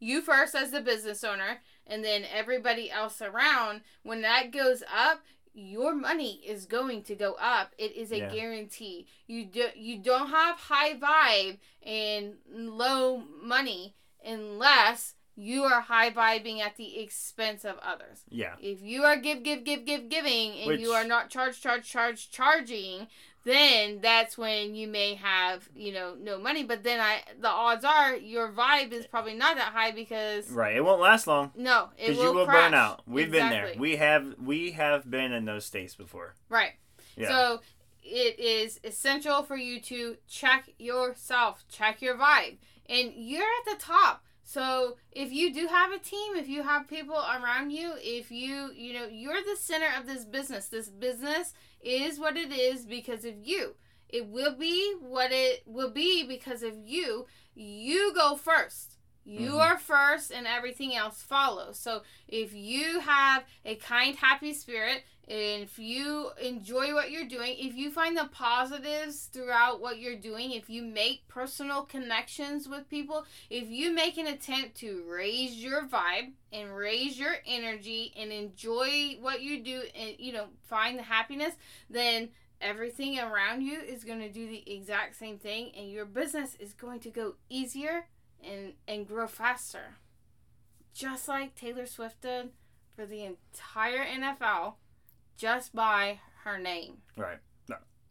you 0.00 0.22
first 0.22 0.54
as 0.54 0.70
the 0.70 0.80
business 0.80 1.22
owner 1.24 1.58
and 1.86 2.02
then 2.02 2.24
everybody 2.34 2.90
else 2.90 3.20
around 3.20 3.82
when 4.02 4.22
that 4.22 4.50
goes 4.50 4.82
up 4.94 5.20
your 5.58 5.94
money 5.94 6.40
is 6.46 6.66
going 6.66 7.02
to 7.04 7.14
go 7.14 7.34
up. 7.34 7.74
It 7.78 7.92
is 7.96 8.12
a 8.12 8.18
Yeah. 8.18 8.28
guarantee. 8.34 9.06
You 9.26 9.44
do 9.44 9.68
you 9.74 9.98
don't 9.98 10.30
have 10.30 10.56
high 10.56 10.94
vibe 10.94 11.58
and 11.82 12.36
low 12.52 13.18
money 13.42 13.94
unless 14.24 15.14
you 15.40 15.62
are 15.62 15.80
high 15.82 16.10
vibing 16.10 16.58
at 16.60 16.76
the 16.76 16.98
expense 16.98 17.64
of 17.64 17.78
others. 17.78 18.22
Yeah. 18.28 18.56
If 18.60 18.82
you 18.82 19.04
are 19.04 19.16
give 19.16 19.42
give 19.44 19.62
give 19.64 19.84
give 19.84 20.08
giving 20.08 20.58
and 20.58 20.66
Which- 20.68 20.80
you 20.80 20.90
are 20.92 21.04
not 21.04 21.30
charge 21.30 21.60
charge 21.60 21.88
charge 21.88 22.30
charging 22.30 23.06
then 23.44 24.00
that's 24.00 24.36
when 24.36 24.74
you 24.74 24.88
may 24.88 25.14
have 25.14 25.68
you 25.74 25.92
know 25.92 26.14
no 26.20 26.38
money. 26.38 26.64
But 26.64 26.82
then 26.82 27.00
i 27.00 27.22
the 27.40 27.48
odds 27.48 27.84
are 27.84 28.16
your 28.16 28.52
vibe 28.52 28.92
is 28.92 29.06
probably 29.06 29.34
not 29.34 29.56
that 29.56 29.72
high 29.72 29.90
because 29.90 30.50
right 30.50 30.76
it 30.76 30.84
won't 30.84 31.00
last 31.00 31.26
long. 31.26 31.52
No 31.56 31.90
it 31.96 32.08
because 32.08 32.16
will, 32.18 32.24
you 32.24 32.32
will 32.34 32.46
crash. 32.46 32.70
burn 32.70 32.74
out. 32.74 33.02
We've 33.06 33.30
been 33.30 33.50
there. 33.50 33.72
We 33.78 33.96
have 33.96 34.34
we 34.42 34.72
have 34.72 35.10
been 35.10 35.32
in 35.32 35.44
those 35.44 35.64
states 35.64 35.94
before. 35.94 36.34
Right. 36.48 36.72
Yeah. 37.16 37.28
So 37.28 37.60
it 38.02 38.38
is 38.38 38.80
essential 38.84 39.42
for 39.42 39.56
you 39.56 39.80
to 39.82 40.16
check 40.28 40.70
yourself, 40.78 41.64
check 41.68 42.00
your 42.00 42.16
vibe. 42.16 42.58
And 42.88 43.12
you're 43.14 43.42
at 43.42 43.78
the 43.78 43.82
top. 43.84 44.24
So 44.48 44.96
if 45.12 45.30
you 45.30 45.52
do 45.52 45.66
have 45.66 45.92
a 45.92 45.98
team, 45.98 46.34
if 46.34 46.48
you 46.48 46.62
have 46.62 46.88
people 46.88 47.16
around 47.16 47.70
you, 47.70 47.92
if 47.98 48.30
you, 48.30 48.70
you 48.74 48.94
know, 48.94 49.06
you're 49.06 49.42
the 49.42 49.58
center 49.60 49.88
of 50.00 50.06
this 50.06 50.24
business. 50.24 50.68
This 50.68 50.88
business 50.88 51.52
is 51.82 52.18
what 52.18 52.38
it 52.38 52.50
is 52.50 52.86
because 52.86 53.26
of 53.26 53.34
you. 53.42 53.74
It 54.08 54.26
will 54.28 54.56
be 54.56 54.94
what 55.00 55.32
it 55.32 55.64
will 55.66 55.90
be 55.90 56.26
because 56.26 56.62
of 56.62 56.78
you. 56.78 57.26
You 57.54 58.14
go 58.14 58.36
first. 58.36 58.96
You 59.28 59.50
Mhm. 59.50 59.60
are 59.60 59.78
first 59.78 60.30
and 60.30 60.46
everything 60.46 60.96
else 60.96 61.22
follows. 61.22 61.78
So 61.78 62.02
if 62.28 62.54
you 62.54 63.00
have 63.00 63.44
a 63.62 63.74
kind, 63.74 64.16
happy 64.16 64.54
spirit, 64.54 65.04
if 65.26 65.78
you 65.78 66.30
enjoy 66.40 66.94
what 66.94 67.10
you're 67.10 67.26
doing, 67.26 67.58
if 67.58 67.74
you 67.74 67.90
find 67.90 68.16
the 68.16 68.30
positives 68.32 69.26
throughout 69.26 69.82
what 69.82 69.98
you're 69.98 70.16
doing, 70.16 70.52
if 70.52 70.70
you 70.70 70.82
make 70.82 71.28
personal 71.28 71.82
connections 71.82 72.66
with 72.66 72.88
people, 72.88 73.26
if 73.50 73.68
you 73.68 73.90
make 73.92 74.16
an 74.16 74.26
attempt 74.26 74.76
to 74.78 75.04
raise 75.06 75.62
your 75.62 75.82
vibe 75.82 76.32
and 76.50 76.74
raise 76.74 77.18
your 77.18 77.36
energy 77.44 78.14
and 78.16 78.32
enjoy 78.32 79.18
what 79.20 79.42
you 79.42 79.62
do 79.62 79.82
and 79.94 80.14
you 80.18 80.32
know 80.32 80.48
find 80.62 80.98
the 80.98 81.02
happiness, 81.02 81.54
then 81.90 82.30
everything 82.62 83.18
around 83.18 83.60
you 83.60 83.78
is 83.78 84.04
going 84.04 84.20
to 84.20 84.32
do 84.32 84.48
the 84.48 84.72
exact 84.72 85.16
same 85.16 85.38
thing 85.38 85.70
and 85.76 85.90
your 85.90 86.06
business 86.06 86.54
is 86.56 86.72
going 86.72 86.98
to 87.00 87.10
go 87.10 87.34
easier 87.50 88.06
and 88.44 88.74
and 88.86 89.06
grow 89.06 89.26
faster. 89.26 89.96
Just 90.94 91.28
like 91.28 91.54
Taylor 91.54 91.86
Swift 91.86 92.20
did 92.22 92.50
for 92.96 93.06
the 93.06 93.24
entire 93.24 94.04
NFL 94.04 94.74
just 95.36 95.74
by 95.74 96.20
her 96.44 96.58
name. 96.58 96.98
right. 97.16 97.38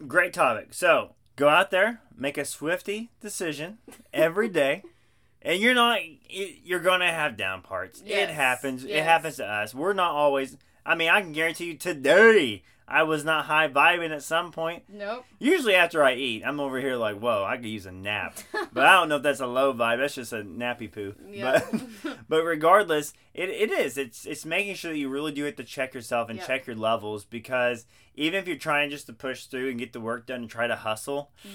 Great 0.07 0.31
topic. 0.31 0.73
So 0.75 1.15
go 1.35 1.49
out 1.49 1.71
there 1.71 2.01
make 2.15 2.37
a 2.37 2.45
swifty 2.45 3.09
decision 3.19 3.79
every 4.13 4.47
day 4.47 4.83
and 5.41 5.59
you're 5.59 5.73
not 5.73 5.99
you're 6.29 6.79
gonna 6.79 7.11
have 7.11 7.35
down 7.35 7.61
parts. 7.63 8.01
It 8.01 8.07
Yes, 8.09 8.29
happens. 8.31 8.83
It 8.85 9.03
happens 9.03 9.37
to 9.37 9.45
us. 9.45 9.73
We're 9.73 9.93
not 9.93 10.11
always 10.11 10.55
i 10.85 10.95
mean 10.95 11.09
i 11.09 11.19
can 11.19 11.33
guarantee 11.33 11.65
you 11.65 11.75
today 11.77 12.63
i 12.87 13.03
was 13.03 13.23
not 13.25 13.45
high 13.45 13.67
vibing 13.67 14.11
at 14.11 14.23
some 14.23 14.51
point 14.51 14.83
Nope. 14.89 15.25
usually 15.39 15.75
after 15.75 16.03
i 16.03 16.13
eat 16.13 16.43
i'm 16.45 16.59
over 16.59 16.79
here 16.79 16.95
like 16.95 17.17
whoa 17.19 17.43
i 17.43 17.57
could 17.57 17.65
use 17.65 17.85
a 17.85 17.91
nap 17.91 18.37
but 18.73 18.85
i 18.85 18.93
don't 18.93 19.09
know 19.09 19.17
if 19.17 19.23
that's 19.23 19.39
a 19.39 19.47
low 19.47 19.73
vibe 19.73 19.97
that's 19.99 20.15
just 20.15 20.33
a 20.33 20.43
nappy 20.43 20.91
poo 20.91 21.13
Yeah. 21.29 21.61
but 22.03 22.17
but 22.29 22.43
regardless 22.43 23.13
it, 23.33 23.49
it 23.49 23.71
is 23.71 23.97
it's 23.97 24.25
it's 24.25 24.45
making 24.45 24.75
sure 24.75 24.91
that 24.91 24.97
you 24.97 25.09
really 25.09 25.31
do 25.31 25.43
have 25.43 25.55
to 25.57 25.63
check 25.63 25.93
yourself 25.93 26.29
and 26.29 26.39
Yeah. 26.39 26.45
check 26.47 26.67
your 26.67 26.75
levels 26.75 27.25
because 27.25 27.85
even 28.15 28.39
if 28.39 28.47
you're 28.47 28.57
trying 28.57 28.89
just 28.89 29.05
to 29.07 29.13
push 29.13 29.45
through 29.45 29.69
and 29.69 29.79
get 29.79 29.93
the 29.93 29.99
work 30.01 30.25
done 30.25 30.41
and 30.41 30.49
try 30.49 30.67
to 30.67 30.75
hustle 30.75 31.31
Mm, 31.45 31.49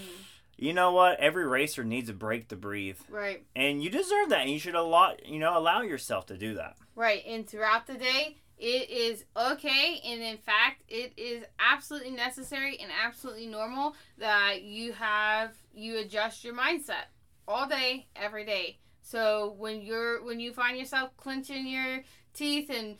you 0.58 0.72
know 0.72 0.92
what 0.92 1.18
every 1.18 1.46
racer 1.46 1.82
needs 1.82 2.08
a 2.08 2.12
break 2.12 2.48
to 2.48 2.56
breathe 2.56 2.98
right. 3.08 3.42
and 3.56 3.82
you 3.82 3.90
deserve 3.90 4.28
that 4.28 4.42
and 4.42 4.50
you 4.50 4.58
should 4.58 4.74
allow 4.74 5.14
you 5.24 5.38
know 5.38 5.56
allow 5.58 5.80
yourself 5.82 6.26
to 6.26 6.36
do 6.36 6.54
that 6.54 6.76
Right. 6.94 7.24
And 7.26 7.48
throughout 7.48 7.86
the 7.86 7.94
day, 7.94 8.36
it 8.62 8.90
is 8.90 9.24
okay. 9.36 10.00
And 10.04 10.22
in 10.22 10.36
fact, 10.36 10.84
it 10.88 11.12
is 11.16 11.42
absolutely 11.58 12.12
necessary 12.12 12.78
and 12.80 12.92
absolutely 13.04 13.46
normal 13.46 13.96
that 14.18 14.62
you 14.62 14.92
have, 14.92 15.50
you 15.74 15.98
adjust 15.98 16.44
your 16.44 16.54
mindset 16.54 17.10
all 17.48 17.66
day, 17.66 18.06
every 18.14 18.44
day. 18.44 18.78
So 19.00 19.56
when 19.58 19.82
you're, 19.82 20.22
when 20.22 20.38
you 20.38 20.52
find 20.52 20.78
yourself 20.78 21.10
clenching 21.16 21.66
your 21.66 22.04
teeth 22.34 22.70
and 22.70 22.98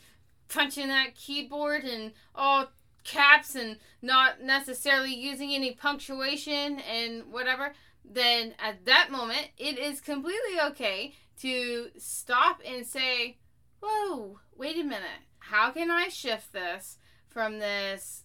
punching 0.49 0.89
that 0.89 1.15
keyboard 1.15 1.85
and 1.85 2.11
all 2.35 2.67
caps 3.05 3.55
and 3.55 3.77
not 4.01 4.41
necessarily 4.41 5.15
using 5.15 5.53
any 5.53 5.71
punctuation 5.71 6.79
and 6.79 7.31
whatever, 7.31 7.71
then 8.03 8.53
at 8.59 8.83
that 8.83 9.11
moment, 9.11 9.47
it 9.57 9.79
is 9.79 10.01
completely 10.01 10.59
okay 10.65 11.15
to 11.39 11.87
stop 11.97 12.59
and 12.65 12.85
say, 12.85 13.37
whoa, 13.81 14.39
wait 14.57 14.77
a 14.77 14.83
minute. 14.83 15.23
How 15.49 15.71
can 15.71 15.91
I 15.91 16.07
shift 16.07 16.53
this 16.53 16.97
from 17.27 17.59
this 17.59 18.23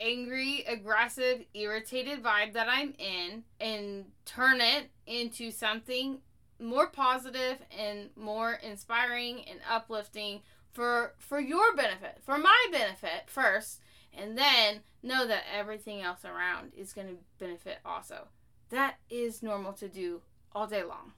angry, 0.00 0.64
aggressive, 0.66 1.44
irritated 1.52 2.22
vibe 2.22 2.54
that 2.54 2.68
I'm 2.68 2.94
in 2.98 3.44
and 3.60 4.06
turn 4.24 4.60
it 4.60 4.90
into 5.06 5.50
something 5.50 6.18
more 6.58 6.86
positive 6.86 7.58
and 7.76 8.10
more 8.16 8.54
inspiring 8.54 9.44
and 9.48 9.60
uplifting 9.70 10.40
for 10.72 11.14
for 11.18 11.38
your 11.38 11.76
benefit, 11.76 12.18
for 12.22 12.38
my 12.38 12.66
benefit 12.70 13.24
first, 13.26 13.80
and 14.16 14.38
then 14.38 14.80
know 15.02 15.26
that 15.26 15.44
everything 15.54 16.00
else 16.00 16.24
around 16.24 16.72
is 16.74 16.94
going 16.94 17.08
to 17.08 17.16
benefit 17.38 17.78
also. 17.84 18.28
That 18.70 18.96
is 19.10 19.42
normal 19.42 19.74
to 19.74 19.88
do 19.88 20.22
all 20.54 20.66
day 20.66 20.82
long. 20.82 21.12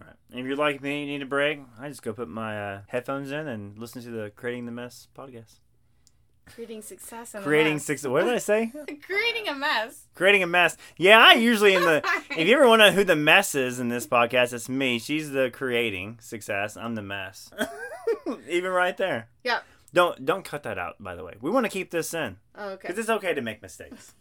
Right. 0.00 0.16
If 0.30 0.46
you're 0.46 0.56
like 0.56 0.82
me, 0.82 1.00
you 1.00 1.06
need 1.06 1.22
a 1.22 1.26
break. 1.26 1.60
I 1.78 1.88
just 1.88 2.02
go 2.02 2.12
put 2.12 2.28
my 2.28 2.74
uh, 2.74 2.80
headphones 2.88 3.30
in 3.30 3.48
and 3.48 3.78
listen 3.78 4.02
to 4.02 4.10
the 4.10 4.30
Creating 4.34 4.66
the 4.66 4.72
Mess 4.72 5.08
podcast. 5.16 5.56
Creating 6.54 6.82
success. 6.82 7.34
Creating 7.42 7.78
success. 7.78 8.08
What 8.08 8.24
did 8.24 8.34
I 8.34 8.38
say? 8.38 8.72
Creating 9.06 9.48
a 9.48 9.54
mess. 9.54 10.06
Creating 10.14 10.42
a 10.42 10.46
mess. 10.46 10.76
Yeah, 10.96 11.18
I 11.18 11.34
usually 11.34 11.74
in 11.74 11.82
the. 11.82 12.02
if 12.36 12.48
you 12.48 12.56
ever 12.56 12.66
wonder 12.66 12.90
who 12.90 13.04
the 13.04 13.14
mess 13.14 13.54
is 13.54 13.78
in 13.78 13.88
this 13.88 14.06
podcast, 14.06 14.52
it's 14.52 14.68
me. 14.68 14.98
She's 14.98 15.30
the 15.30 15.50
creating 15.52 16.18
success. 16.20 16.76
I'm 16.76 16.96
the 16.96 17.02
mess. 17.02 17.50
Even 18.48 18.72
right 18.72 18.96
there. 18.96 19.28
Yep. 19.44 19.62
Don't 19.92 20.24
don't 20.24 20.44
cut 20.44 20.64
that 20.64 20.78
out. 20.78 20.96
By 21.00 21.14
the 21.14 21.24
way, 21.24 21.34
we 21.40 21.50
want 21.50 21.66
to 21.66 21.70
keep 21.70 21.90
this 21.90 22.12
in. 22.14 22.38
Oh, 22.56 22.70
okay. 22.70 22.88
Because 22.88 22.98
it's 22.98 23.10
okay 23.10 23.34
to 23.34 23.40
make 23.40 23.62
mistakes. 23.62 24.14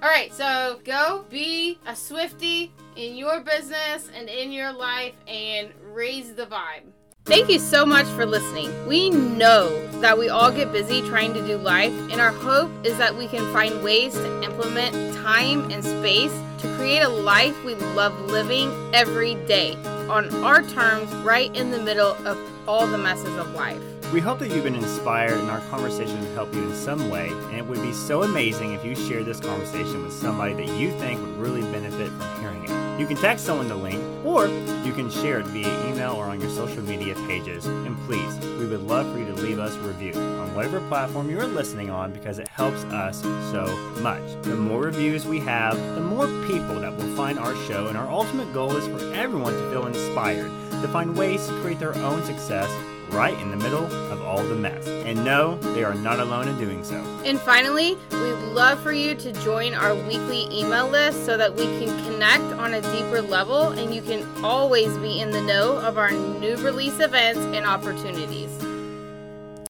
All 0.00 0.08
right, 0.08 0.32
so 0.32 0.78
go 0.84 1.24
be 1.28 1.80
a 1.84 1.96
Swifty 1.96 2.72
in 2.94 3.16
your 3.16 3.40
business 3.40 4.08
and 4.14 4.28
in 4.28 4.52
your 4.52 4.72
life 4.72 5.14
and 5.26 5.70
raise 5.92 6.34
the 6.34 6.46
vibe. 6.46 6.84
Thank 7.24 7.50
you 7.50 7.58
so 7.58 7.84
much 7.84 8.06
for 8.06 8.24
listening. 8.24 8.70
We 8.86 9.10
know 9.10 9.86
that 10.00 10.16
we 10.16 10.28
all 10.28 10.52
get 10.52 10.70
busy 10.70 11.02
trying 11.02 11.34
to 11.34 11.44
do 11.44 11.56
life, 11.56 11.92
and 12.12 12.20
our 12.20 12.30
hope 12.30 12.70
is 12.86 12.96
that 12.98 13.16
we 13.16 13.26
can 13.26 13.52
find 13.52 13.82
ways 13.82 14.14
to 14.14 14.42
implement 14.44 15.16
time 15.16 15.68
and 15.72 15.84
space 15.84 16.32
to 16.60 16.74
create 16.76 17.02
a 17.02 17.08
life 17.08 17.56
we 17.64 17.74
love 17.74 18.18
living 18.30 18.70
every 18.94 19.34
day 19.46 19.74
on 20.08 20.32
our 20.44 20.62
terms, 20.62 21.12
right 21.16 21.54
in 21.56 21.72
the 21.72 21.82
middle 21.82 22.12
of 22.24 22.38
all 22.68 22.86
the 22.86 22.98
messes 22.98 23.36
of 23.36 23.52
life. 23.54 23.82
We 24.10 24.20
hope 24.20 24.38
that 24.38 24.48
you've 24.48 24.64
been 24.64 24.74
inspired 24.74 25.38
and 25.38 25.50
our 25.50 25.60
conversation 25.68 26.16
helped 26.34 26.54
you 26.54 26.62
in 26.62 26.74
some 26.74 27.10
way, 27.10 27.28
and 27.28 27.56
it 27.56 27.66
would 27.66 27.82
be 27.82 27.92
so 27.92 28.22
amazing 28.22 28.72
if 28.72 28.82
you 28.82 28.96
share 28.96 29.22
this 29.22 29.38
conversation 29.38 30.02
with 30.02 30.14
somebody 30.14 30.54
that 30.54 30.78
you 30.78 30.90
think 30.92 31.20
would 31.20 31.36
really 31.36 31.60
benefit 31.60 32.08
from 32.08 32.40
hearing 32.40 32.64
it. 32.64 32.98
You 32.98 33.06
can 33.06 33.18
text 33.18 33.44
someone 33.44 33.68
the 33.68 33.76
link, 33.76 34.02
or 34.24 34.46
you 34.82 34.94
can 34.94 35.10
share 35.10 35.40
it 35.40 35.46
via 35.48 35.68
email 35.90 36.12
or 36.12 36.24
on 36.24 36.40
your 36.40 36.48
social 36.48 36.82
media 36.84 37.14
pages. 37.26 37.66
And 37.66 37.98
please, 38.06 38.34
we 38.58 38.64
would 38.66 38.80
love 38.84 39.12
for 39.12 39.18
you 39.18 39.26
to 39.26 39.34
leave 39.34 39.58
us 39.58 39.76
a 39.76 39.80
review 39.80 40.14
on 40.14 40.54
whatever 40.54 40.80
platform 40.88 41.28
you 41.28 41.38
are 41.38 41.46
listening 41.46 41.90
on 41.90 42.10
because 42.10 42.38
it 42.38 42.48
helps 42.48 42.84
us 42.84 43.20
so 43.20 43.66
much. 44.00 44.22
The 44.40 44.56
more 44.56 44.84
reviews 44.84 45.26
we 45.26 45.38
have, 45.40 45.76
the 45.94 46.00
more 46.00 46.26
people 46.46 46.80
that 46.80 46.96
will 46.96 47.14
find 47.14 47.38
our 47.38 47.54
show, 47.66 47.88
and 47.88 47.98
our 47.98 48.08
ultimate 48.08 48.54
goal 48.54 48.74
is 48.74 48.86
for 48.86 49.12
everyone 49.12 49.52
to 49.52 49.70
feel 49.70 49.86
inspired, 49.86 50.50
to 50.80 50.88
find 50.88 51.14
ways 51.14 51.46
to 51.46 51.60
create 51.60 51.78
their 51.78 51.94
own 51.96 52.24
success 52.24 52.70
right 53.10 53.38
in 53.38 53.50
the 53.50 53.56
middle 53.56 53.84
of 54.12 54.22
all 54.22 54.42
the 54.42 54.54
mess. 54.54 54.86
And 54.86 55.24
no, 55.24 55.56
they 55.74 55.84
are 55.84 55.94
not 55.94 56.20
alone 56.20 56.48
in 56.48 56.58
doing 56.58 56.84
so. 56.84 56.96
And 57.24 57.38
finally, 57.40 57.96
we'd 58.10 58.48
love 58.52 58.80
for 58.82 58.92
you 58.92 59.14
to 59.14 59.32
join 59.44 59.74
our 59.74 59.94
weekly 59.94 60.44
email 60.52 60.88
list 60.88 61.24
so 61.24 61.36
that 61.36 61.54
we 61.54 61.64
can 61.64 61.88
connect 62.04 62.44
on 62.60 62.74
a 62.74 62.80
deeper 62.80 63.22
level 63.22 63.68
and 63.68 63.94
you 63.94 64.02
can 64.02 64.26
always 64.44 64.96
be 64.98 65.20
in 65.20 65.30
the 65.30 65.42
know 65.42 65.78
of 65.78 65.98
our 65.98 66.10
new 66.10 66.56
release 66.56 67.00
events 67.00 67.40
and 67.56 67.66
opportunities. 67.66 68.50